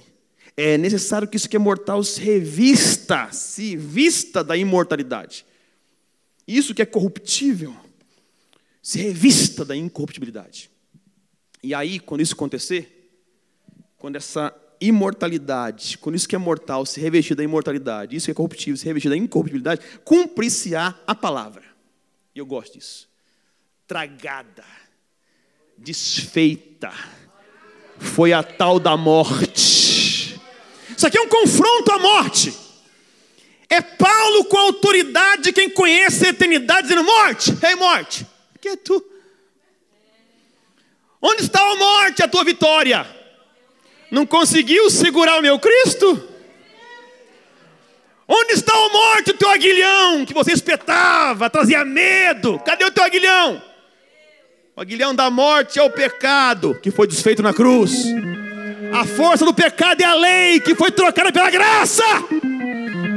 É 0.56 0.76
necessário 0.76 1.28
que 1.28 1.36
isso 1.36 1.48
que 1.48 1.56
é 1.56 1.58
mortal 1.58 2.02
se 2.02 2.20
revista, 2.20 3.30
se 3.32 3.76
vista 3.76 4.42
da 4.42 4.56
imortalidade. 4.56 5.44
Isso 6.46 6.74
que 6.74 6.82
é 6.82 6.86
corruptível, 6.86 7.74
se 8.82 8.98
revista 8.98 9.64
da 9.64 9.76
incorruptibilidade. 9.76 10.70
E 11.62 11.74
aí, 11.74 12.00
quando 12.00 12.20
isso 12.20 12.34
acontecer, 12.34 13.10
quando 13.98 14.16
essa 14.16 14.54
imortalidade, 14.80 15.98
quando 15.98 16.16
isso 16.16 16.28
que 16.28 16.34
é 16.34 16.38
mortal 16.38 16.86
se 16.86 16.98
revestir 17.00 17.34
da 17.34 17.44
imortalidade, 17.44 18.16
isso 18.16 18.26
que 18.26 18.30
é 18.30 18.34
corruptível 18.34 18.76
se 18.76 18.86
revestir 18.86 19.10
da 19.10 19.16
incorruptibilidade, 19.16 19.82
cumprir-se-á 20.04 20.94
a 21.06 21.14
palavra. 21.14 21.62
E 22.34 22.38
eu 22.38 22.46
gosto 22.46 22.78
disso. 22.78 23.08
Tragada, 23.86 24.64
desfeita, 25.76 26.92
foi 27.98 28.32
a 28.32 28.42
tal 28.42 28.80
da 28.80 28.96
morte. 28.96 30.40
Isso 30.96 31.06
aqui 31.06 31.18
é 31.18 31.20
um 31.20 31.28
confronto 31.28 31.92
à 31.92 31.98
morte. 31.98 32.54
É 33.68 33.80
Paulo 33.80 34.44
com 34.46 34.56
a 34.56 34.62
autoridade 34.62 35.42
de 35.42 35.52
quem 35.52 35.70
conhece 35.70 36.26
a 36.26 36.30
eternidade, 36.30 36.88
dizendo: 36.88 37.04
morte, 37.04 37.50
hey, 37.64 37.74
morte, 37.76 38.26
que 38.60 38.68
é 38.68 38.76
tu? 38.76 39.09
Onde 41.22 41.42
está 41.42 41.60
a 41.60 41.76
morte, 41.76 42.22
a 42.22 42.28
tua 42.28 42.44
vitória? 42.44 43.06
Não 44.10 44.24
conseguiu 44.24 44.90
segurar 44.90 45.38
o 45.38 45.42
meu 45.42 45.58
Cristo? 45.58 46.28
Onde 48.26 48.52
está 48.52 48.72
a 48.72 48.88
morte, 48.88 49.32
o 49.32 49.36
teu 49.36 49.50
aguilhão 49.50 50.24
que 50.24 50.32
você 50.32 50.52
espetava, 50.52 51.50
trazia 51.50 51.84
medo? 51.84 52.60
Cadê 52.64 52.84
o 52.84 52.90
teu 52.90 53.04
aguilhão? 53.04 53.60
O 54.76 54.80
aguilhão 54.80 55.14
da 55.14 55.28
morte 55.28 55.78
é 55.78 55.82
o 55.82 55.90
pecado 55.90 56.78
que 56.80 56.90
foi 56.90 57.06
desfeito 57.06 57.42
na 57.42 57.52
cruz. 57.52 58.04
A 58.92 59.04
força 59.04 59.44
do 59.44 59.52
pecado 59.52 60.00
é 60.00 60.04
a 60.04 60.14
lei 60.14 60.60
que 60.60 60.74
foi 60.74 60.90
trocada 60.90 61.32
pela 61.32 61.50
graça. 61.50 62.04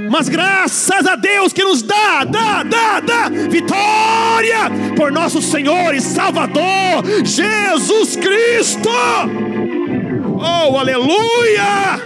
Mas 0.10 0.30
graças 0.30 1.06
a 1.06 1.16
Deus 1.16 1.54
que 1.54 1.64
nos 1.64 1.82
dá, 1.82 2.24
dá, 2.24 2.64
dá, 2.64 3.00
dá 3.00 3.30
vitória 3.30 4.70
por 4.96 5.12
nosso 5.12 5.42
Senhor 5.42 5.94
e 5.94 6.02
Salvador 6.02 7.04
Jesus 7.24 8.16
Cristo. 8.16 8.90
Oh, 10.40 10.78
aleluia! 10.78 12.02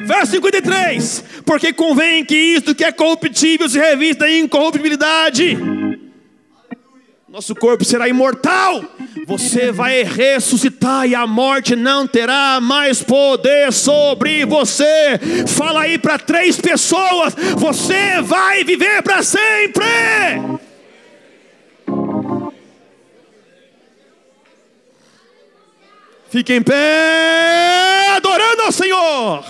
Verso 0.00 0.32
53: 0.32 1.24
Porque 1.44 1.72
convém 1.72 2.24
que 2.24 2.36
isto 2.36 2.74
que 2.74 2.84
é 2.84 2.92
corruptível 2.92 3.68
se 3.68 3.78
revista 3.78 4.28
em 4.28 4.44
incorruptibilidade 4.44 5.58
nosso 7.36 7.54
corpo 7.54 7.84
será 7.84 8.08
imortal. 8.08 8.82
Você 9.26 9.70
vai 9.70 10.02
ressuscitar 10.02 11.06
e 11.06 11.14
a 11.14 11.26
morte 11.26 11.76
não 11.76 12.06
terá 12.06 12.58
mais 12.62 13.02
poder 13.02 13.74
sobre 13.74 14.46
você. 14.46 15.20
Fala 15.46 15.82
aí 15.82 15.98
para 15.98 16.18
três 16.18 16.58
pessoas: 16.58 17.34
você 17.58 18.22
vai 18.22 18.64
viver 18.64 19.02
para 19.02 19.22
sempre. 19.22 19.84
Fique 26.30 26.54
em 26.54 26.62
pé, 26.62 28.14
adorando 28.16 28.62
ao 28.62 28.72
Senhor. 28.72 29.44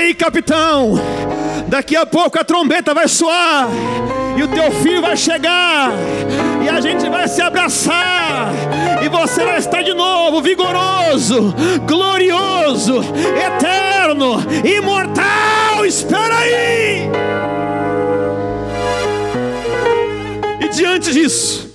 Aí, 0.00 0.14
capitão. 0.14 0.94
Daqui 1.68 1.94
a 1.94 2.06
pouco 2.06 2.38
a 2.38 2.44
trombeta 2.44 2.94
vai 2.94 3.06
soar. 3.06 3.68
E 4.36 4.42
o 4.42 4.48
teu 4.48 4.70
filho 4.82 5.02
vai 5.02 5.16
chegar. 5.16 5.90
E 6.64 6.68
a 6.68 6.80
gente 6.80 7.08
vai 7.08 7.28
se 7.28 7.42
abraçar. 7.42 8.52
E 9.04 9.08
você 9.08 9.44
vai 9.44 9.58
estar 9.58 9.82
de 9.82 9.92
novo 9.92 10.40
vigoroso, 10.42 11.54
glorioso, 11.86 13.02
eterno, 13.36 14.36
imortal. 14.64 15.84
Espera 15.84 16.38
aí. 16.38 17.08
E 20.60 20.68
diante 20.68 21.12
disso, 21.12 21.74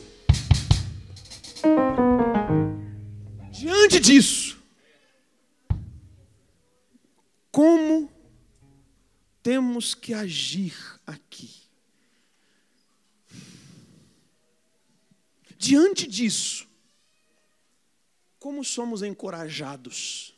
diante 3.52 4.00
disso, 4.00 4.46
Como 7.56 8.10
temos 9.46 9.94
que 9.94 10.12
agir 10.12 10.74
aqui? 11.06 11.70
Diante 15.56 16.08
disso, 16.08 16.68
como 18.40 18.64
somos 18.64 19.04
encorajados? 19.04 20.36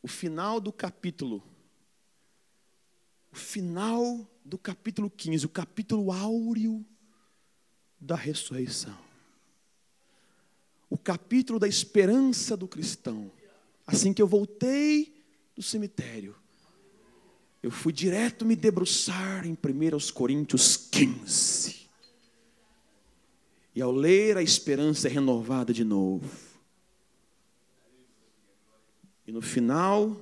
O 0.00 0.06
final 0.06 0.60
do 0.60 0.72
capítulo, 0.72 1.42
o 3.32 3.34
final 3.34 4.24
do 4.44 4.56
capítulo 4.56 5.10
15, 5.10 5.46
o 5.46 5.48
capítulo 5.48 6.12
áureo 6.12 6.86
da 8.00 8.14
ressurreição 8.14 9.06
capítulo 11.06 11.60
da 11.60 11.68
esperança 11.68 12.56
do 12.56 12.66
cristão. 12.66 13.30
Assim 13.86 14.12
que 14.12 14.20
eu 14.20 14.26
voltei 14.26 15.22
do 15.54 15.62
cemitério, 15.62 16.34
eu 17.62 17.70
fui 17.70 17.92
direto 17.92 18.44
me 18.44 18.56
debruçar 18.56 19.46
em 19.46 19.52
1 19.52 20.12
Coríntios 20.12 20.76
15. 20.76 21.86
E 23.74 23.82
ao 23.82 23.92
ler, 23.92 24.36
a 24.36 24.42
esperança 24.42 25.06
é 25.06 25.10
renovada 25.10 25.72
de 25.72 25.84
novo. 25.84 26.28
E 29.26 29.32
no 29.32 29.42
final, 29.42 30.16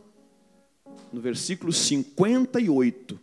no 1.12 1.20
versículo 1.20 1.72
58, 1.72 3.20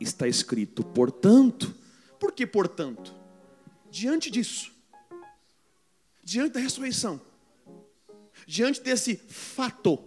está 0.00 0.26
escrito: 0.26 0.82
portanto, 0.82 1.74
por 2.18 2.32
que 2.32 2.46
portanto? 2.46 3.14
Diante 3.90 4.30
disso, 4.30 4.72
diante 6.24 6.54
da 6.54 6.60
ressurreição, 6.60 7.20
diante 8.46 8.80
desse 8.80 9.16
fato, 9.16 9.98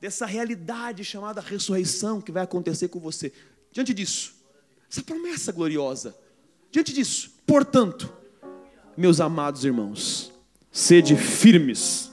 dessa 0.00 0.26
realidade 0.26 1.04
chamada 1.04 1.40
ressurreição 1.40 2.20
que 2.20 2.32
vai 2.32 2.42
acontecer 2.42 2.88
com 2.88 3.00
você, 3.00 3.32
diante 3.70 3.94
disso, 3.94 4.34
essa 4.90 5.02
promessa 5.02 5.52
gloriosa, 5.52 6.16
diante 6.70 6.92
disso, 6.92 7.32
portanto, 7.46 8.12
meus 8.96 9.20
amados 9.20 9.64
irmãos, 9.64 10.32
sede 10.70 11.16
firmes, 11.16 12.10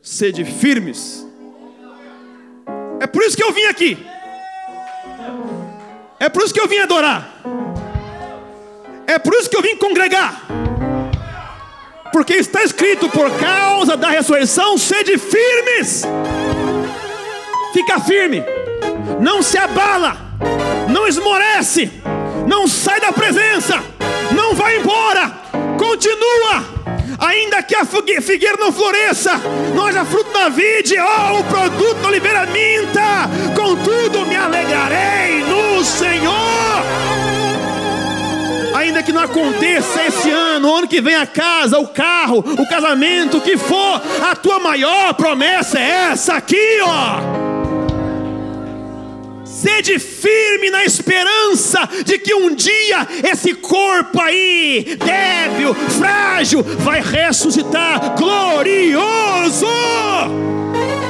sede 0.00 0.44
firmes. 0.44 1.26
É 3.00 3.06
por 3.06 3.22
isso 3.22 3.36
que 3.36 3.42
eu 3.42 3.52
vim 3.52 3.64
aqui. 3.64 3.96
É 6.20 6.28
por 6.28 6.42
isso 6.42 6.54
que 6.54 6.60
eu 6.60 6.68
vim 6.68 6.78
adorar. 6.78 7.42
É 9.06 9.18
por 9.18 9.34
isso 9.34 9.50
que 9.50 9.56
eu 9.56 9.62
vim 9.62 9.76
congregar. 9.76 10.46
Porque 12.14 12.34
está 12.34 12.62
escrito: 12.62 13.08
por 13.08 13.28
causa 13.40 13.96
da 13.96 14.08
ressurreição, 14.08 14.78
sede 14.78 15.18
firmes. 15.18 16.04
Fica 17.72 17.98
firme, 17.98 18.40
não 19.20 19.42
se 19.42 19.58
abala, 19.58 20.16
não 20.88 21.08
esmorece, 21.08 21.90
não 22.46 22.68
sai 22.68 23.00
da 23.00 23.12
presença, 23.12 23.82
não 24.30 24.54
vai 24.54 24.76
embora, 24.76 25.28
continua. 25.76 26.72
Ainda 27.18 27.60
que 27.64 27.74
a 27.74 27.84
figueira 27.84 28.58
não 28.58 28.72
floresça, 28.72 29.32
não 29.74 29.86
haja 29.86 30.04
fruto 30.04 30.30
na 30.32 30.48
vide, 30.48 30.94
oh, 30.96 31.40
o 31.40 31.44
produto 31.44 32.00
da 32.00 32.08
oliveira 32.08 32.46
minta, 32.46 33.28
contudo 33.56 34.24
me 34.24 34.36
alegrarei 34.36 35.42
no 35.42 35.84
Senhor 35.84 37.13
ainda 38.84 39.02
que 39.02 39.12
não 39.12 39.22
aconteça 39.22 40.04
esse 40.04 40.30
ano, 40.30 40.74
ano 40.74 40.86
que 40.88 41.00
vem 41.00 41.14
a 41.14 41.26
casa, 41.26 41.78
o 41.78 41.88
carro, 41.88 42.38
o 42.38 42.68
casamento, 42.68 43.38
o 43.38 43.40
que 43.40 43.56
for, 43.56 44.02
a 44.30 44.36
tua 44.36 44.60
maior 44.60 45.14
promessa 45.14 45.78
é 45.78 46.10
essa 46.12 46.34
aqui, 46.34 46.78
ó. 46.82 47.44
Sede 49.44 49.98
firme 50.24 50.70
na 50.70 50.82
esperança 50.86 51.86
de 52.02 52.18
que 52.18 52.34
um 52.34 52.54
dia 52.54 53.06
esse 53.30 53.52
corpo 53.52 54.18
aí, 54.22 54.96
débil, 55.04 55.74
frágil, 55.74 56.62
vai 56.62 57.02
ressuscitar 57.02 58.14
glorioso 58.16 59.66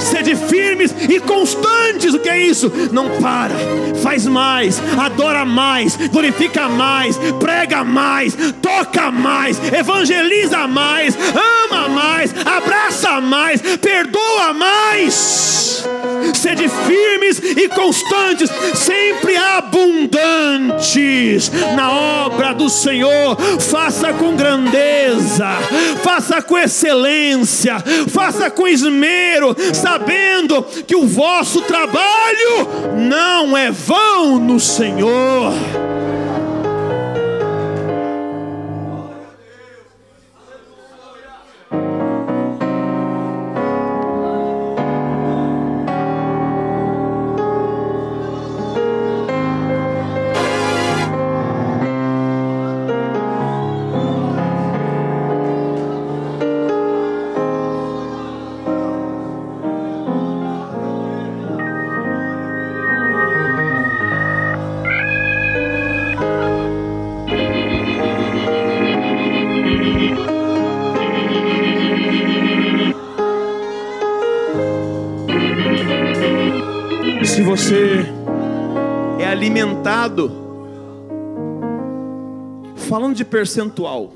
sede 0.04 0.36
firmes 0.36 0.94
e 1.08 1.18
constantes. 1.18 2.14
O 2.14 2.18
que 2.18 2.28
é 2.28 2.38
isso? 2.38 2.70
Não 2.92 3.08
para, 3.20 3.54
faz 4.02 4.26
mais, 4.26 4.80
adora 4.98 5.44
mais, 5.44 5.96
glorifica 5.96 6.68
mais, 6.68 7.16
prega 7.40 7.82
mais, 7.82 8.36
toca 8.60 9.10
mais, 9.10 9.58
evangeliza 9.72 10.68
mais, 10.68 11.16
ama 11.16 11.88
mais, 11.88 12.34
abraça 12.46 13.20
mais, 13.20 13.60
perdoa 13.60 14.52
mais. 14.52 15.84
Sede 16.34 16.68
firmes 16.68 17.38
e 17.38 17.68
constantes, 17.68 18.50
sempre 19.04 19.36
abundantes 19.36 21.52
na 21.76 21.92
obra 21.92 22.54
do 22.54 22.70
Senhor. 22.70 23.36
Faça 23.60 24.14
com 24.14 24.34
grandeza, 24.34 25.50
faça 26.02 26.40
com 26.40 26.56
excelência, 26.56 27.76
faça 28.08 28.50
com 28.50 28.66
esmero, 28.66 29.54
sabendo 29.74 30.62
que 30.86 30.96
o 30.96 31.06
vosso 31.06 31.60
trabalho 31.62 32.66
não 32.96 33.54
é 33.56 33.70
vão 33.70 34.38
no 34.38 34.58
Senhor. 34.58 35.52
Percentual, 83.34 84.12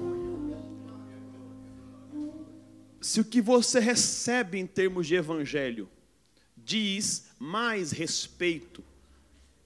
se 3.01 3.21
o 3.21 3.25
que 3.25 3.41
você 3.41 3.81
recebe 3.81 4.59
em 4.59 4.65
termos 4.65 5.09
de 5.09 5.17
evangelho 5.17 5.91
diz 6.57 7.27
mais 7.37 7.91
respeito 7.91 8.81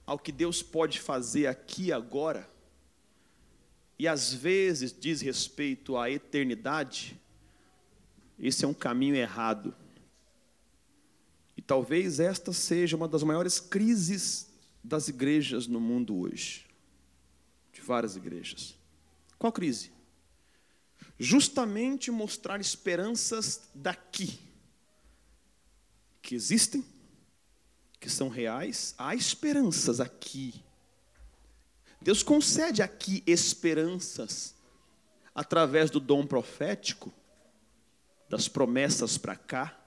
ao 0.07 0.17
que 0.17 0.31
Deus 0.31 0.63
pode 0.63 0.99
fazer 0.99 1.45
aqui 1.45 1.83
e 1.83 1.93
agora, 1.93 2.49
e 3.99 4.07
às 4.07 4.33
vezes 4.33 4.91
diz 4.91 5.21
respeito 5.21 5.97
à 5.97 6.09
eternidade, 6.09 7.15
esse 8.39 8.65
é 8.65 8.67
um 8.67 8.73
caminho 8.73 9.15
errado. 9.15 9.71
E 11.55 11.61
talvez 11.61 12.19
esta 12.19 12.51
seja 12.51 12.97
uma 12.97 13.07
das 13.07 13.21
maiores 13.21 13.59
crises 13.59 14.51
das 14.83 15.09
igrejas 15.09 15.67
no 15.67 15.79
mundo 15.79 16.17
hoje. 16.17 16.65
De 17.71 17.81
várias 17.81 18.15
igrejas. 18.15 18.81
Qual 19.43 19.51
crise? 19.51 19.91
Justamente 21.19 22.09
mostrar 22.09 22.61
esperanças 22.61 23.69
daqui, 23.75 24.39
que 26.21 26.33
existem, 26.33 26.81
que 27.99 28.09
são 28.09 28.29
reais, 28.29 28.95
há 28.97 29.13
esperanças 29.13 29.99
aqui. 29.99 30.63
Deus 32.01 32.23
concede 32.23 32.81
aqui 32.81 33.21
esperanças 33.27 34.55
através 35.35 35.91
do 35.91 35.99
dom 35.99 36.25
profético, 36.25 37.11
das 38.29 38.47
promessas 38.47 39.17
para 39.17 39.35
cá 39.35 39.77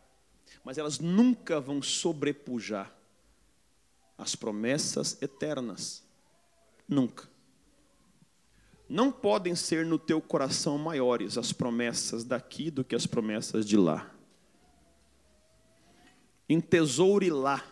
mas 0.67 0.79
elas 0.79 0.99
nunca 0.99 1.61
vão 1.61 1.81
sobrepujar 1.81 2.93
as 4.19 4.35
promessas 4.35 5.17
eternas. 5.23 6.03
Nunca. 6.89 7.36
Não 8.89 9.11
podem 9.11 9.57
ser 9.57 9.85
no 9.85 9.99
teu 9.99 10.21
coração 10.21 10.79
maiores 10.79 11.37
as 11.37 11.53
promessas 11.53 12.23
daqui 12.23 12.71
do 12.71 12.85
que 12.85 12.95
as 12.95 13.07
promessas 13.07 13.67
de 13.67 13.77
lá. 13.77 14.11
Entesoure 16.49 17.31
lá. 17.31 17.65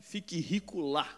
Fique 0.00 0.40
rico 0.40 0.80
lá. 0.80 1.16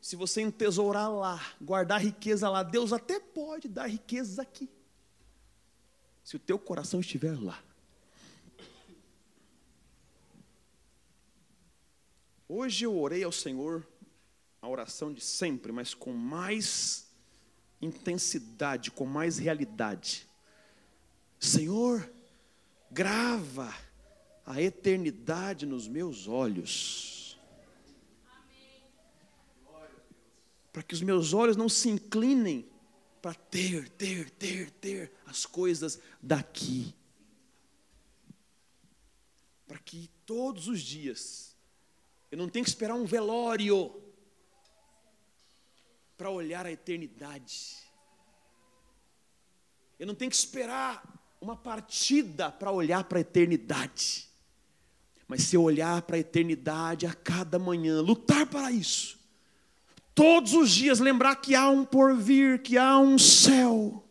Se 0.00 0.16
você 0.16 0.40
entesourar 0.40 1.12
lá, 1.12 1.38
guardar 1.60 2.00
riqueza 2.00 2.48
lá, 2.48 2.62
Deus 2.62 2.94
até 2.94 3.20
pode 3.20 3.68
dar 3.68 3.86
riquezas 3.86 4.38
aqui. 4.38 4.70
Se 6.24 6.36
o 6.36 6.38
teu 6.38 6.58
coração 6.58 7.00
estiver 7.00 7.38
lá. 7.38 7.62
Hoje 12.48 12.86
eu 12.86 12.98
orei 12.98 13.22
ao 13.22 13.32
Senhor 13.32 13.86
a 14.68 14.70
oração 14.70 15.12
de 15.12 15.22
sempre, 15.22 15.72
mas 15.72 15.94
com 15.94 16.12
mais 16.12 17.10
intensidade, 17.80 18.90
com 18.90 19.06
mais 19.06 19.38
realidade. 19.38 20.28
Senhor, 21.40 22.08
grava 22.90 23.74
a 24.44 24.60
eternidade 24.60 25.64
nos 25.64 25.88
meus 25.88 26.28
olhos. 26.28 27.38
Para 30.70 30.82
que 30.82 30.94
os 30.94 31.00
meus 31.00 31.32
olhos 31.32 31.56
não 31.56 31.68
se 31.68 31.88
inclinem 31.88 32.68
para 33.22 33.34
ter, 33.34 33.88
ter, 33.88 34.30
ter, 34.30 34.70
ter 34.70 35.12
as 35.26 35.46
coisas 35.46 35.98
daqui. 36.22 36.94
Para 39.66 39.78
que 39.78 40.10
todos 40.26 40.68
os 40.68 40.80
dias 40.82 41.56
eu 42.30 42.36
não 42.36 42.50
tenha 42.50 42.62
que 42.62 42.68
esperar 42.68 42.94
um 42.94 43.06
velório 43.06 44.07
para 46.18 46.28
olhar 46.28 46.66
a 46.66 46.72
eternidade. 46.72 47.76
Eu 50.00 50.06
não 50.06 50.16
tenho 50.16 50.30
que 50.30 50.36
esperar 50.36 51.00
uma 51.40 51.54
partida 51.54 52.50
para 52.50 52.72
olhar 52.72 53.04
para 53.04 53.18
a 53.18 53.20
eternidade. 53.20 54.28
Mas 55.28 55.44
se 55.44 55.54
eu 55.54 55.62
olhar 55.62 56.02
para 56.02 56.16
a 56.16 56.18
eternidade 56.18 57.06
a 57.06 57.14
cada 57.14 57.56
manhã, 57.56 58.00
lutar 58.00 58.46
para 58.46 58.72
isso, 58.72 59.16
todos 60.12 60.54
os 60.54 60.70
dias 60.70 60.98
lembrar 60.98 61.36
que 61.36 61.54
há 61.54 61.70
um 61.70 61.84
porvir, 61.84 62.62
que 62.62 62.76
há 62.76 62.98
um 62.98 63.16
céu. 63.16 64.04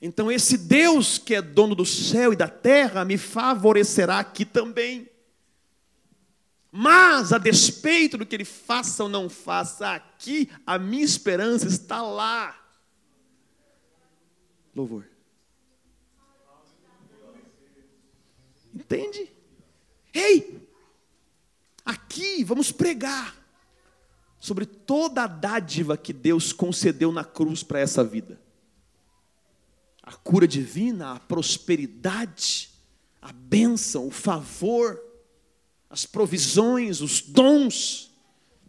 Então, 0.00 0.32
esse 0.32 0.56
Deus 0.56 1.18
que 1.18 1.34
é 1.34 1.42
dono 1.42 1.74
do 1.74 1.84
céu 1.84 2.32
e 2.32 2.36
da 2.36 2.48
terra 2.48 3.04
me 3.04 3.18
favorecerá 3.18 4.18
aqui 4.20 4.46
também. 4.46 5.11
Mas, 6.74 7.34
a 7.34 7.38
despeito 7.38 8.16
do 8.16 8.24
que 8.24 8.34
ele 8.34 8.46
faça 8.46 9.02
ou 9.02 9.08
não 9.08 9.28
faça 9.28 9.92
aqui, 9.92 10.50
a 10.66 10.78
minha 10.78 11.04
esperança 11.04 11.66
está 11.66 12.00
lá. 12.00 12.58
Louvor. 14.74 15.04
Entende? 18.74 19.30
Ei, 20.14 20.66
aqui 21.84 22.42
vamos 22.42 22.72
pregar 22.72 23.36
sobre 24.40 24.64
toda 24.64 25.24
a 25.24 25.26
dádiva 25.26 25.94
que 25.94 26.14
Deus 26.14 26.54
concedeu 26.54 27.12
na 27.12 27.22
cruz 27.22 27.62
para 27.62 27.80
essa 27.80 28.02
vida. 28.02 28.40
A 30.02 30.14
cura 30.14 30.48
divina, 30.48 31.12
a 31.12 31.20
prosperidade, 31.20 32.70
a 33.20 33.30
bênção, 33.30 34.06
o 34.06 34.10
favor, 34.10 35.11
as 35.92 36.04
provisões, 36.04 37.00
os 37.00 37.20
dons. 37.20 38.10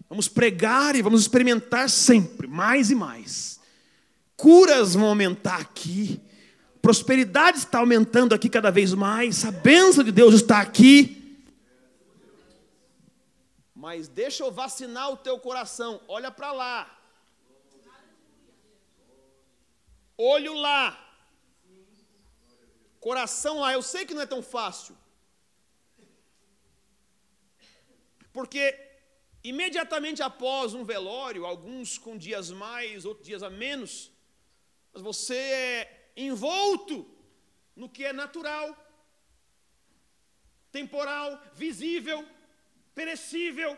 Vamos 0.07 0.27
pregar 0.27 0.95
e 0.95 1.01
vamos 1.01 1.21
experimentar 1.21 1.89
sempre, 1.89 2.45
mais 2.45 2.91
e 2.91 2.95
mais. 2.95 3.59
Curas 4.37 4.93
vão 4.93 5.07
aumentar 5.07 5.59
aqui 5.59 6.21
prosperidade 6.83 7.59
está 7.59 7.79
aumentando 7.79 8.35
aqui 8.35 8.49
cada 8.49 8.69
vez 8.69 8.93
mais, 8.93 9.45
a 9.45 9.51
bênção 9.51 10.03
de 10.03 10.11
Deus 10.11 10.33
está 10.33 10.59
aqui. 10.59 11.41
Mas 13.73 14.09
deixa 14.09 14.43
eu 14.43 14.51
vacinar 14.51 15.09
o 15.09 15.15
teu 15.15 15.39
coração, 15.39 16.01
olha 16.09 16.29
para 16.29 16.51
lá. 16.51 16.99
Olho 20.17 20.53
lá. 20.55 20.99
Coração 22.99 23.61
lá, 23.61 23.71
eu 23.71 23.81
sei 23.81 24.05
que 24.05 24.13
não 24.13 24.21
é 24.21 24.25
tão 24.25 24.43
fácil. 24.43 24.93
Porque 28.33 28.77
imediatamente 29.43 30.23
após 30.23 30.73
um 30.73 30.83
velório, 30.83 31.45
alguns 31.45 31.97
com 31.97 32.17
dias 32.17 32.49
mais, 32.49 33.05
outros 33.05 33.27
dias 33.27 33.43
a 33.43 33.49
menos, 33.49 34.11
mas 34.91 35.01
você 35.01 35.35
é 35.35 36.11
envolto 36.17 37.07
no 37.75 37.87
que 37.87 38.03
é 38.03 38.11
natural, 38.11 38.75
temporal, 40.71 41.41
visível, 41.53 42.27
perecível. 42.95 43.77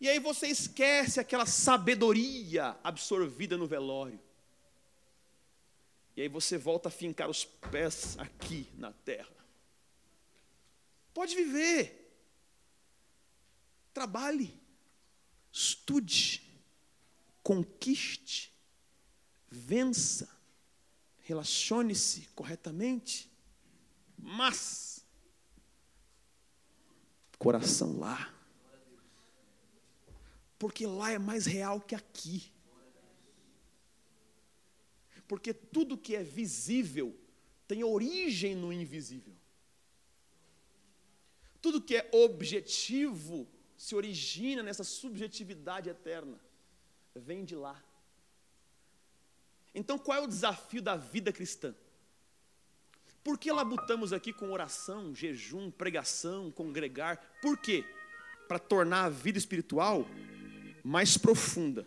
E 0.00 0.08
aí 0.08 0.18
você 0.18 0.48
esquece 0.48 1.20
aquela 1.20 1.46
sabedoria 1.46 2.76
absorvida 2.82 3.56
no 3.56 3.66
velório. 3.66 4.20
E 6.16 6.22
aí 6.22 6.28
você 6.28 6.58
volta 6.58 6.88
a 6.88 6.92
fincar 6.92 7.30
os 7.30 7.44
pés 7.44 8.18
aqui 8.18 8.68
na 8.74 8.92
terra. 8.92 9.30
Pode 11.14 11.34
viver. 11.34 12.01
Trabalhe. 13.92 14.58
Estude. 15.52 16.42
Conquiste. 17.42 18.52
Vença 19.50 20.32
relacione-se 21.22 22.28
corretamente, 22.34 23.30
mas 24.18 25.04
coração 27.38 27.98
lá. 27.98 28.32
Porque 30.58 30.86
lá 30.86 31.10
é 31.10 31.18
mais 31.18 31.46
real 31.46 31.80
que 31.80 31.94
aqui. 31.94 32.52
Porque 35.26 35.54
tudo 35.54 35.98
que 35.98 36.14
é 36.14 36.22
visível 36.22 37.18
tem 37.66 37.82
origem 37.82 38.54
no 38.54 38.72
invisível. 38.72 39.34
Tudo 41.60 41.80
que 41.80 41.96
é 41.96 42.10
objetivo 42.12 43.48
se 43.82 43.96
origina 43.96 44.62
nessa 44.62 44.84
subjetividade 44.84 45.90
eterna. 45.90 46.38
Vem 47.16 47.44
de 47.44 47.56
lá. 47.56 47.82
Então, 49.74 49.98
qual 49.98 50.18
é 50.18 50.20
o 50.20 50.28
desafio 50.28 50.80
da 50.80 50.94
vida 50.94 51.32
cristã? 51.32 51.74
Por 53.24 53.36
que 53.36 53.50
labutamos 53.50 54.12
aqui 54.12 54.32
com 54.32 54.52
oração, 54.52 55.12
jejum, 55.12 55.68
pregação, 55.68 56.48
congregar? 56.52 57.16
Por 57.42 57.58
quê? 57.58 57.84
Para 58.46 58.60
tornar 58.60 59.06
a 59.06 59.08
vida 59.08 59.36
espiritual 59.36 60.06
mais 60.84 61.18
profunda 61.18 61.84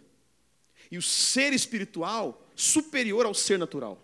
e 0.91 0.97
o 0.97 1.01
ser 1.01 1.53
espiritual 1.53 2.45
superior 2.57 3.25
ao 3.25 3.33
ser 3.33 3.57
natural. 3.57 4.03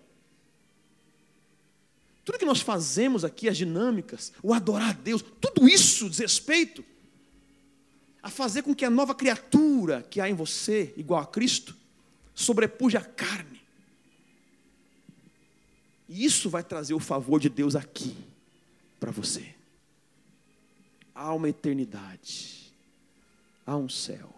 Tudo 2.23 2.39
que 2.39 2.45
nós 2.45 2.61
fazemos 2.61 3.25
aqui, 3.25 3.49
as 3.49 3.57
dinâmicas, 3.57 4.31
o 4.41 4.53
adorar 4.53 4.91
a 4.91 4.93
Deus, 4.93 5.21
tudo 5.41 5.67
isso 5.67 6.09
diz 6.09 6.19
respeito 6.19 6.85
a 8.21 8.29
fazer 8.29 8.61
com 8.61 8.75
que 8.75 8.85
a 8.85 8.89
nova 8.89 9.15
criatura 9.15 10.05
que 10.09 10.21
há 10.21 10.29
em 10.29 10.33
você, 10.33 10.93
igual 10.95 11.21
a 11.21 11.25
Cristo, 11.25 11.75
sobrepuja 12.35 12.99
a 12.99 13.05
carne 13.05 13.61
e 16.11 16.25
isso 16.25 16.49
vai 16.49 16.61
trazer 16.61 16.93
o 16.93 16.99
favor 16.99 17.39
de 17.39 17.47
Deus 17.47 17.73
aqui 17.73 18.17
para 18.99 19.11
você. 19.11 19.55
Há 21.15 21.33
uma 21.33 21.47
eternidade, 21.47 22.69
há 23.65 23.77
um 23.77 23.87
céu. 23.87 24.29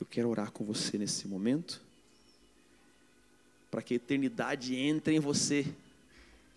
Eu 0.00 0.06
quero 0.06 0.30
orar 0.30 0.50
com 0.52 0.64
você 0.64 0.96
nesse 0.96 1.28
momento, 1.28 1.82
para 3.70 3.82
que 3.82 3.92
a 3.92 3.96
eternidade 3.96 4.74
entre 4.74 5.16
em 5.16 5.20
você 5.20 5.66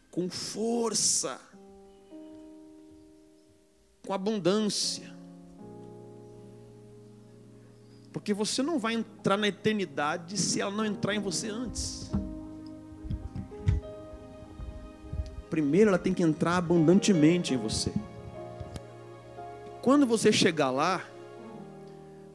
com 0.10 0.30
força, 0.30 1.38
com 4.06 4.14
abundância. 4.14 5.17
Porque 8.18 8.34
você 8.34 8.64
não 8.64 8.80
vai 8.80 8.96
entrar 8.96 9.38
na 9.38 9.48
eternidade 9.48 10.40
se 10.40 10.60
ela 10.60 10.72
não 10.72 10.84
entrar 10.84 11.14
em 11.14 11.20
você 11.20 11.50
antes. 11.50 12.10
primeiro 15.52 15.90
ela 15.90 16.00
tem 16.00 16.16
que 16.16 16.24
entrar 16.24 16.58
abundantemente 16.58 17.54
em 17.54 17.58
você. 17.58 17.94
Quando 19.84 20.08
você 20.08 20.32
chegar 20.32 20.72
lá, 20.72 21.06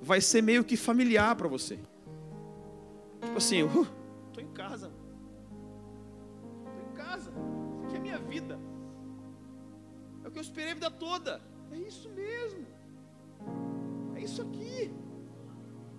vai 0.00 0.20
ser 0.20 0.40
meio 0.40 0.62
que 0.62 0.76
familiar 0.76 1.34
para 1.34 1.48
você. 1.48 1.76
Tipo 3.20 3.36
assim, 3.36 3.64
uh, 3.64 3.86
tô 4.32 4.40
em 4.40 4.52
casa. 4.52 4.88
Tô 6.64 6.92
em 6.92 6.94
casa. 6.94 7.32
Isso 7.32 7.86
aqui 7.86 7.96
é 7.96 7.98
minha 7.98 8.18
vida. 8.18 8.56
É 10.24 10.28
o 10.28 10.30
que 10.30 10.38
eu 10.38 10.42
esperei 10.42 10.70
a 10.70 10.74
vida 10.74 10.90
toda. 10.92 11.40
É 11.72 11.76
isso 11.76 12.08
mesmo. 12.10 12.66
É 14.14 14.20
isso 14.20 14.40
aqui. 14.42 15.01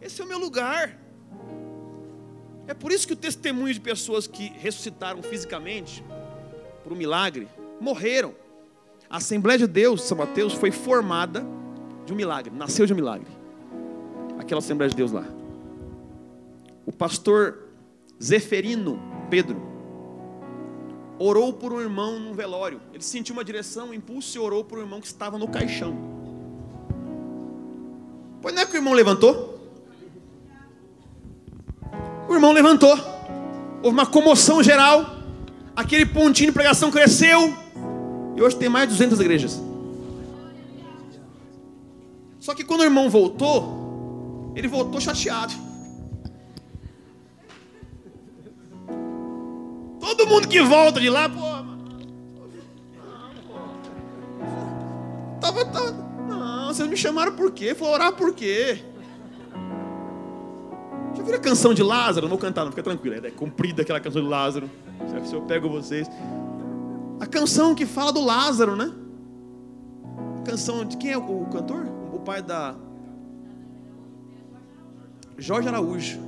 Esse 0.03 0.21
é 0.21 0.25
o 0.25 0.27
meu 0.27 0.37
lugar. 0.37 0.99
É 2.67 2.73
por 2.73 2.91
isso 2.91 3.07
que 3.07 3.13
o 3.13 3.15
testemunho 3.15 3.73
de 3.73 3.79
pessoas 3.79 4.27
que 4.27 4.49
ressuscitaram 4.57 5.23
fisicamente 5.23 6.03
por 6.83 6.91
um 6.91 6.95
milagre, 6.95 7.47
morreram. 7.79 8.35
A 9.09 9.17
Assembleia 9.17 9.59
de 9.59 9.67
Deus, 9.67 10.03
São 10.03 10.17
Mateus, 10.17 10.53
foi 10.53 10.71
formada 10.71 11.45
de 12.05 12.11
um 12.11 12.15
milagre, 12.15 12.53
nasceu 12.53 12.85
de 12.85 12.91
um 12.91 12.95
milagre. 12.95 13.27
Aquela 14.37 14.59
Assembleia 14.59 14.89
de 14.89 14.95
Deus 14.95 15.11
lá. 15.13 15.23
O 16.85 16.91
pastor 16.91 17.69
Zeferino 18.21 18.99
Pedro 19.29 19.61
orou 21.17 21.53
por 21.53 21.71
um 21.71 21.79
irmão 21.79 22.19
num 22.19 22.33
velório. 22.33 22.81
Ele 22.91 23.03
sentiu 23.03 23.33
uma 23.33 23.43
direção, 23.43 23.89
um 23.89 23.93
impulso 23.93 24.35
e 24.37 24.39
orou 24.39 24.65
por 24.65 24.79
um 24.79 24.81
irmão 24.81 24.99
que 24.99 25.07
estava 25.07 25.37
no 25.37 25.47
caixão. 25.47 25.95
Pois 28.41 28.53
não 28.53 28.61
é 28.61 28.65
que 28.65 28.73
o 28.73 28.77
irmão 28.77 28.93
levantou? 28.93 29.62
O 32.27 32.33
irmão 32.33 32.51
levantou. 32.51 32.97
Houve 33.81 33.97
uma 33.97 34.05
comoção 34.05 34.63
geral. 34.63 35.05
Aquele 35.75 36.05
pontinho 36.05 36.49
de 36.49 36.53
pregação 36.53 36.91
cresceu. 36.91 37.53
E 38.35 38.41
hoje 38.41 38.55
tem 38.55 38.69
mais 38.69 38.87
de 38.87 38.93
200 38.93 39.19
igrejas. 39.19 39.61
Só 42.39 42.53
que 42.53 42.63
quando 42.63 42.81
o 42.81 42.83
irmão 42.83 43.09
voltou, 43.09 44.51
ele 44.55 44.67
voltou 44.67 44.99
chateado. 44.99 45.53
Todo 49.99 50.27
mundo 50.27 50.47
que 50.47 50.61
volta 50.61 50.99
de 50.99 51.09
lá, 51.09 51.29
pô, 51.29 51.41
tava, 55.39 55.65
tava, 55.65 55.91
não, 56.27 56.67
vocês 56.67 56.87
me 56.87 56.97
chamaram 56.97 57.35
por 57.35 57.51
quê? 57.51 57.73
Foi 57.73 57.87
orar 57.87 58.13
por 58.13 58.33
quê? 58.33 58.83
Já 61.15 61.23
viram 61.23 61.37
a 61.37 61.41
canção 61.41 61.73
de 61.73 61.83
Lázaro? 61.83 62.25
Não 62.27 62.29
vou 62.29 62.39
cantar, 62.39 62.63
não, 62.63 62.71
fica 62.71 62.83
tranquilo. 62.83 63.25
É 63.25 63.31
comprida 63.31 63.81
aquela 63.81 63.99
canção 63.99 64.21
de 64.21 64.27
Lázaro. 64.27 64.69
Se 65.25 65.33
eu 65.33 65.41
pego 65.43 65.69
vocês. 65.69 66.09
A 67.19 67.25
canção 67.25 67.75
que 67.75 67.85
fala 67.85 68.11
do 68.11 68.23
Lázaro, 68.23 68.75
né? 68.75 68.91
A 70.39 70.41
canção 70.41 70.83
de 70.83 70.97
quem 70.97 71.11
é 71.11 71.17
o 71.17 71.45
cantor? 71.45 71.85
O 72.11 72.19
pai 72.19 72.41
da. 72.41 72.75
Jorge 75.37 75.67
Araújo. 75.67 76.19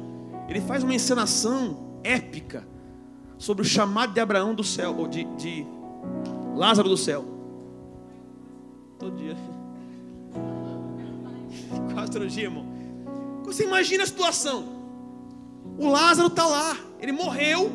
Ele 0.47 0.61
faz 0.61 0.83
uma 0.83 0.93
encenação 0.93 1.99
épica 2.03 2.67
sobre 3.37 3.63
o 3.63 3.65
chamado 3.65 4.13
de 4.13 4.19
Abraão 4.19 4.53
do 4.53 4.63
céu, 4.63 4.95
ou 4.97 5.07
de, 5.07 5.23
de 5.35 5.65
Lázaro 6.55 6.87
do 6.87 6.97
céu. 6.97 7.25
Todo 8.99 9.17
dia. 9.17 9.35
Quase 11.93 12.11
todo 12.11 12.27
dia, 12.27 12.43
irmão. 12.43 12.65
Você 13.43 13.63
imagina 13.63 14.03
a 14.03 14.07
situação. 14.07 14.74
O 15.77 15.87
Lázaro 15.87 16.27
está 16.27 16.45
lá. 16.45 16.77
Ele 16.99 17.11
morreu. 17.11 17.71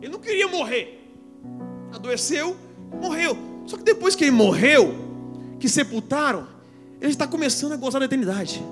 Ele 0.00 0.12
não 0.12 0.18
queria 0.18 0.48
morrer. 0.48 0.98
Adoeceu, 1.92 2.56
morreu. 3.00 3.36
Só 3.66 3.76
que 3.76 3.82
depois 3.82 4.14
que 4.14 4.24
ele 4.24 4.30
morreu, 4.30 4.94
que 5.58 5.68
sepultaram, 5.68 6.46
ele 7.00 7.10
está 7.10 7.26
começando 7.26 7.72
a 7.72 7.76
gozar 7.76 8.00
da 8.00 8.06
eternidade. 8.06 8.62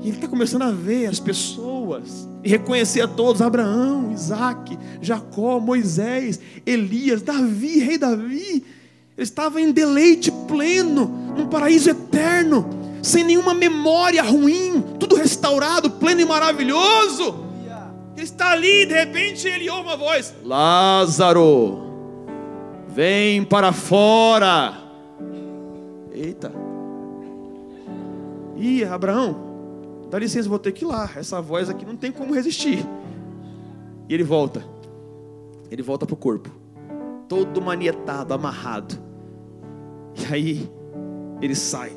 E 0.00 0.08
ele 0.08 0.16
está 0.16 0.28
começando 0.28 0.62
a 0.62 0.70
ver 0.70 1.06
as 1.06 1.18
pessoas 1.18 2.28
e 2.44 2.48
reconhecer 2.48 3.00
a 3.00 3.08
todos: 3.08 3.42
Abraão, 3.42 4.12
Isaac, 4.12 4.78
Jacó, 5.00 5.58
Moisés, 5.58 6.38
Elias, 6.64 7.22
Davi, 7.22 7.80
rei 7.80 7.98
Davi. 7.98 8.64
Ele 9.16 9.24
estava 9.24 9.60
em 9.60 9.72
deleite 9.72 10.30
pleno, 10.46 11.06
num 11.36 11.48
paraíso 11.48 11.90
eterno, 11.90 12.68
sem 13.02 13.24
nenhuma 13.24 13.54
memória 13.54 14.22
ruim, 14.22 14.82
tudo 14.98 15.16
restaurado, 15.16 15.90
pleno 15.90 16.20
e 16.20 16.24
maravilhoso. 16.24 17.46
Ele 18.16 18.24
está 18.24 18.50
ali, 18.50 18.84
de 18.84 18.94
repente 18.94 19.46
ele 19.46 19.70
ouve 19.70 19.82
uma 19.82 19.96
voz: 19.96 20.34
Lázaro, 20.44 21.78
vem 22.88 23.44
para 23.44 23.72
fora. 23.72 24.76
Eita. 26.12 26.52
Ih, 28.56 28.82
Abraão, 28.84 29.36
dá 30.10 30.18
licença, 30.18 30.48
vou 30.48 30.58
ter 30.58 30.72
que 30.72 30.84
ir 30.84 30.88
lá. 30.88 31.08
Essa 31.14 31.40
voz 31.40 31.70
aqui 31.70 31.86
não 31.86 31.94
tem 31.94 32.10
como 32.10 32.34
resistir. 32.34 32.84
E 34.08 34.14
ele 34.14 34.24
volta. 34.24 34.64
Ele 35.70 35.82
volta 35.82 36.04
para 36.04 36.14
o 36.14 36.16
corpo. 36.16 36.50
Todo 37.28 37.62
manietado, 37.62 38.34
amarrado. 38.34 38.98
E 40.16 40.34
aí 40.34 40.70
ele 41.40 41.54
sai. 41.54 41.92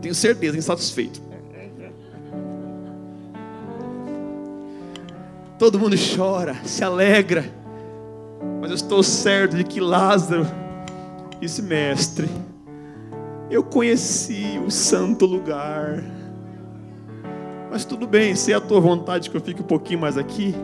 Tenho 0.00 0.14
certeza, 0.14 0.56
insatisfeito. 0.56 1.20
Todo 5.58 5.78
mundo 5.78 5.96
chora, 6.16 6.54
se 6.64 6.84
alegra. 6.84 7.44
Mas 8.60 8.70
eu 8.70 8.76
estou 8.76 9.02
certo 9.02 9.56
de 9.56 9.64
que 9.64 9.80
Lázaro 9.80 10.46
disse: 11.40 11.60
Mestre, 11.62 12.28
eu 13.50 13.64
conheci 13.64 14.60
o 14.64 14.70
santo 14.70 15.26
lugar. 15.26 16.04
Mas 17.70 17.84
tudo 17.84 18.06
bem, 18.06 18.34
se 18.36 18.52
é 18.52 18.54
a 18.54 18.60
tua 18.60 18.80
vontade 18.80 19.28
que 19.28 19.36
eu 19.36 19.40
fique 19.40 19.60
um 19.60 19.66
pouquinho 19.66 20.00
mais 20.00 20.16
aqui, 20.16 20.54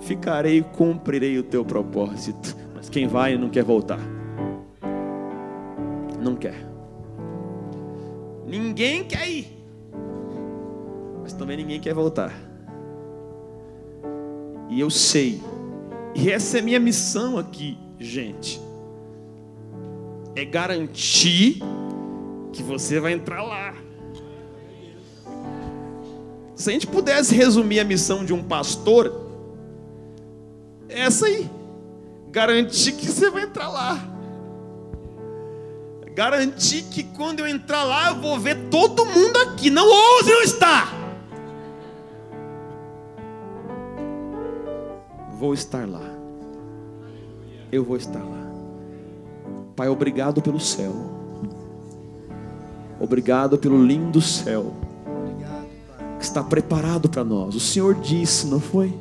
ficarei 0.00 0.58
e 0.58 0.62
cumprirei 0.62 1.38
o 1.38 1.42
teu 1.42 1.64
propósito. 1.64 2.56
Mas 2.74 2.88
quem 2.88 3.06
vai 3.06 3.36
não 3.36 3.50
quer 3.50 3.62
voltar 3.62 4.00
não 6.20 6.36
quer. 6.36 6.69
Ninguém 8.50 9.04
quer 9.04 9.30
ir, 9.30 9.46
mas 11.22 11.32
também 11.32 11.56
ninguém 11.56 11.78
quer 11.78 11.94
voltar. 11.94 12.34
E 14.68 14.80
eu 14.80 14.90
sei, 14.90 15.40
e 16.16 16.28
essa 16.28 16.58
é 16.58 16.60
minha 16.60 16.80
missão 16.80 17.38
aqui, 17.38 17.78
gente, 17.96 18.60
é 20.34 20.44
garantir 20.44 21.60
que 22.52 22.60
você 22.60 22.98
vai 22.98 23.12
entrar 23.12 23.40
lá. 23.40 23.72
Se 26.56 26.70
a 26.70 26.72
gente 26.72 26.88
pudesse 26.88 27.32
resumir 27.36 27.78
a 27.78 27.84
missão 27.84 28.24
de 28.24 28.32
um 28.32 28.42
pastor, 28.42 29.30
é 30.88 31.02
essa 31.02 31.26
aí: 31.26 31.48
garantir 32.32 32.94
que 32.94 33.06
você 33.06 33.30
vai 33.30 33.44
entrar 33.44 33.68
lá 33.68 34.19
garantir 36.14 36.82
que 36.82 37.04
quando 37.04 37.40
eu 37.40 37.46
entrar 37.46 37.84
lá, 37.84 38.10
eu 38.10 38.20
vou 38.20 38.38
ver 38.38 38.68
todo 38.70 39.04
mundo 39.04 39.36
aqui. 39.38 39.70
Não 39.70 39.86
ouse 39.88 40.30
não 40.30 40.42
estar. 40.42 40.94
Vou 45.38 45.54
estar 45.54 45.88
lá. 45.88 46.04
Eu 47.72 47.84
vou 47.84 47.96
estar 47.96 48.18
lá. 48.18 48.50
Pai, 49.76 49.88
obrigado 49.88 50.42
pelo 50.42 50.60
céu. 50.60 50.92
Obrigado 52.98 53.56
pelo 53.56 53.82
lindo 53.82 54.20
céu 54.20 54.74
que 56.18 56.24
está 56.24 56.44
preparado 56.44 57.08
para 57.08 57.24
nós. 57.24 57.54
O 57.54 57.60
Senhor 57.60 57.94
disse, 57.94 58.46
não 58.46 58.60
foi? 58.60 58.92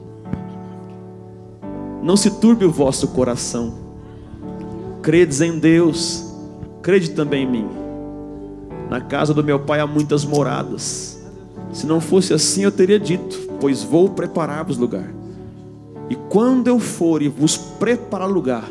Não 2.01 2.15
se 2.15 2.31
turbe 2.31 2.63
o 2.63 2.71
vosso 2.71 3.09
coração. 3.09 3.73
Credes 5.01 5.41
em 5.41 5.59
Deus 5.59 6.28
Crede 6.81 7.11
também 7.11 7.43
em 7.43 7.51
mim. 7.51 7.67
Na 8.89 9.01
casa 9.01 9.33
do 9.33 9.43
meu 9.43 9.59
pai 9.59 9.79
há 9.79 9.87
muitas 9.87 10.25
moradas. 10.25 11.21
Se 11.71 11.85
não 11.85 12.01
fosse 12.01 12.33
assim, 12.33 12.63
eu 12.63 12.71
teria 12.71 12.99
dito: 12.99 13.49
Pois 13.59 13.83
vou 13.83 14.09
preparar-vos 14.09 14.77
lugar. 14.77 15.13
E 16.09 16.15
quando 16.15 16.67
eu 16.67 16.79
for 16.79 17.21
e 17.21 17.27
vos 17.27 17.55
preparar 17.55 18.27
lugar, 18.27 18.69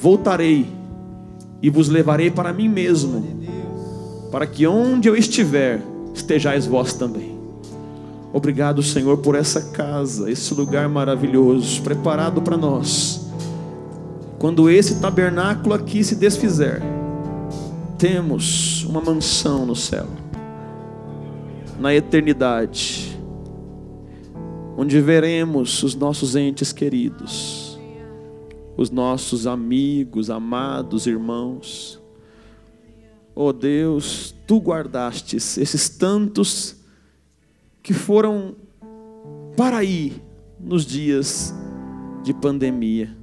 voltarei 0.00 0.66
e 1.60 1.68
vos 1.68 1.88
levarei 1.88 2.30
para 2.30 2.52
mim 2.52 2.68
mesmo, 2.68 3.22
para 4.30 4.46
que 4.46 4.66
onde 4.66 5.08
eu 5.08 5.14
estiver, 5.14 5.82
estejais 6.14 6.66
vós 6.66 6.94
também. 6.94 7.38
Obrigado, 8.32 8.82
Senhor, 8.82 9.18
por 9.18 9.34
essa 9.34 9.60
casa, 9.60 10.30
esse 10.30 10.54
lugar 10.54 10.88
maravilhoso, 10.88 11.82
preparado 11.82 12.40
para 12.40 12.56
nós. 12.56 13.21
Quando 14.42 14.68
esse 14.68 15.00
tabernáculo 15.00 15.72
aqui 15.72 16.02
se 16.02 16.16
desfizer, 16.16 16.82
temos 17.96 18.84
uma 18.84 19.00
mansão 19.00 19.64
no 19.64 19.76
céu, 19.76 20.08
na 21.78 21.94
eternidade, 21.94 23.16
onde 24.76 25.00
veremos 25.00 25.80
os 25.84 25.94
nossos 25.94 26.34
entes 26.34 26.72
queridos, 26.72 27.78
os 28.76 28.90
nossos 28.90 29.46
amigos, 29.46 30.28
amados 30.28 31.06
irmãos. 31.06 32.02
Oh 33.36 33.52
Deus, 33.52 34.34
tu 34.44 34.58
guardastes 34.58 35.56
esses 35.56 35.88
tantos 35.88 36.78
que 37.80 37.94
foram 37.94 38.56
para 39.56 39.76
aí 39.76 40.20
nos 40.58 40.84
dias 40.84 41.54
de 42.24 42.34
pandemia 42.34 43.21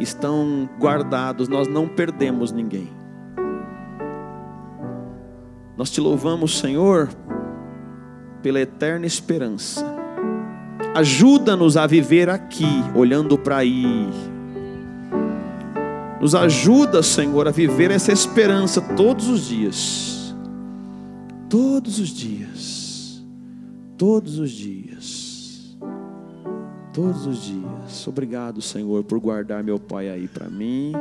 estão 0.00 0.68
guardados, 0.78 1.48
nós 1.48 1.68
não 1.68 1.88
perdemos 1.88 2.52
ninguém. 2.52 2.88
Nós 5.76 5.90
te 5.90 6.00
louvamos, 6.00 6.58
Senhor, 6.58 7.08
pela 8.42 8.60
eterna 8.60 9.06
esperança. 9.06 9.84
Ajuda-nos 10.94 11.76
a 11.76 11.86
viver 11.86 12.28
aqui, 12.28 12.66
olhando 12.94 13.38
para 13.38 13.58
aí. 13.58 14.08
Nos 16.20 16.34
ajuda, 16.34 17.02
Senhor, 17.02 17.48
a 17.48 17.50
viver 17.50 17.90
essa 17.90 18.12
esperança 18.12 18.80
todos 18.80 19.28
os 19.28 19.46
dias. 19.46 20.34
Todos 21.48 21.98
os 21.98 22.08
dias. 22.10 23.24
Todos 23.96 24.38
os 24.38 24.50
dias. 24.50 25.29
Todos 26.92 27.24
os 27.26 27.44
dias. 27.44 28.06
Obrigado, 28.06 28.60
Senhor, 28.60 29.02
por 29.04 29.20
guardar 29.20 29.62
meu 29.62 29.78
pai 29.78 30.08
aí 30.08 30.26
para 30.26 30.48
mim. 30.48 30.92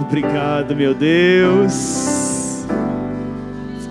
Obrigado, 0.00 0.74
meu 0.74 0.94
Deus. 0.94 2.66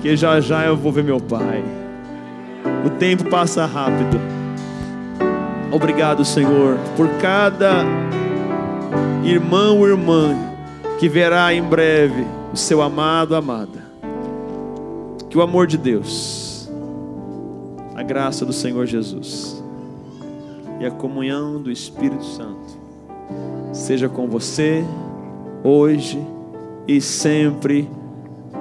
Que 0.01 0.17
já 0.17 0.41
já 0.41 0.65
eu 0.65 0.75
vou 0.75 0.91
ver 0.91 1.03
meu 1.03 1.21
pai. 1.21 1.63
O 2.85 2.89
tempo 2.89 3.29
passa 3.29 3.65
rápido. 3.65 4.19
Obrigado, 5.71 6.25
Senhor, 6.25 6.77
por 6.97 7.07
cada 7.21 7.85
irmão 9.23 9.79
ou 9.79 9.87
irmã 9.87 10.35
que 10.99 11.07
verá 11.07 11.53
em 11.53 11.63
breve 11.63 12.25
o 12.51 12.57
seu 12.57 12.81
amado, 12.81 13.35
amada. 13.35 13.90
Que 15.31 15.37
o 15.37 15.41
amor 15.41 15.65
de 15.65 15.77
Deus, 15.77 16.69
a 17.95 18.03
graça 18.03 18.45
do 18.45 18.51
Senhor 18.51 18.85
Jesus 18.85 19.63
e 20.77 20.85
a 20.85 20.91
comunhão 20.91 21.61
do 21.61 21.71
Espírito 21.71 22.25
Santo 22.25 22.77
seja 23.71 24.09
com 24.09 24.27
você 24.27 24.83
hoje 25.63 26.21
e 26.85 26.99
sempre. 26.99 27.89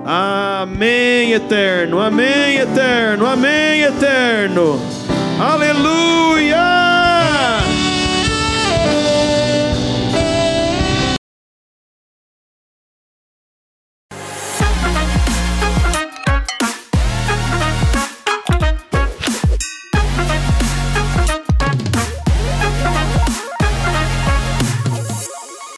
Amém, 0.04 1.32
eterno. 1.32 1.98
Amém, 1.98 2.58
eterno. 2.58 3.26
Amém, 3.26 3.80
eterno. 3.82 4.78
Aleluia! 5.40 6.89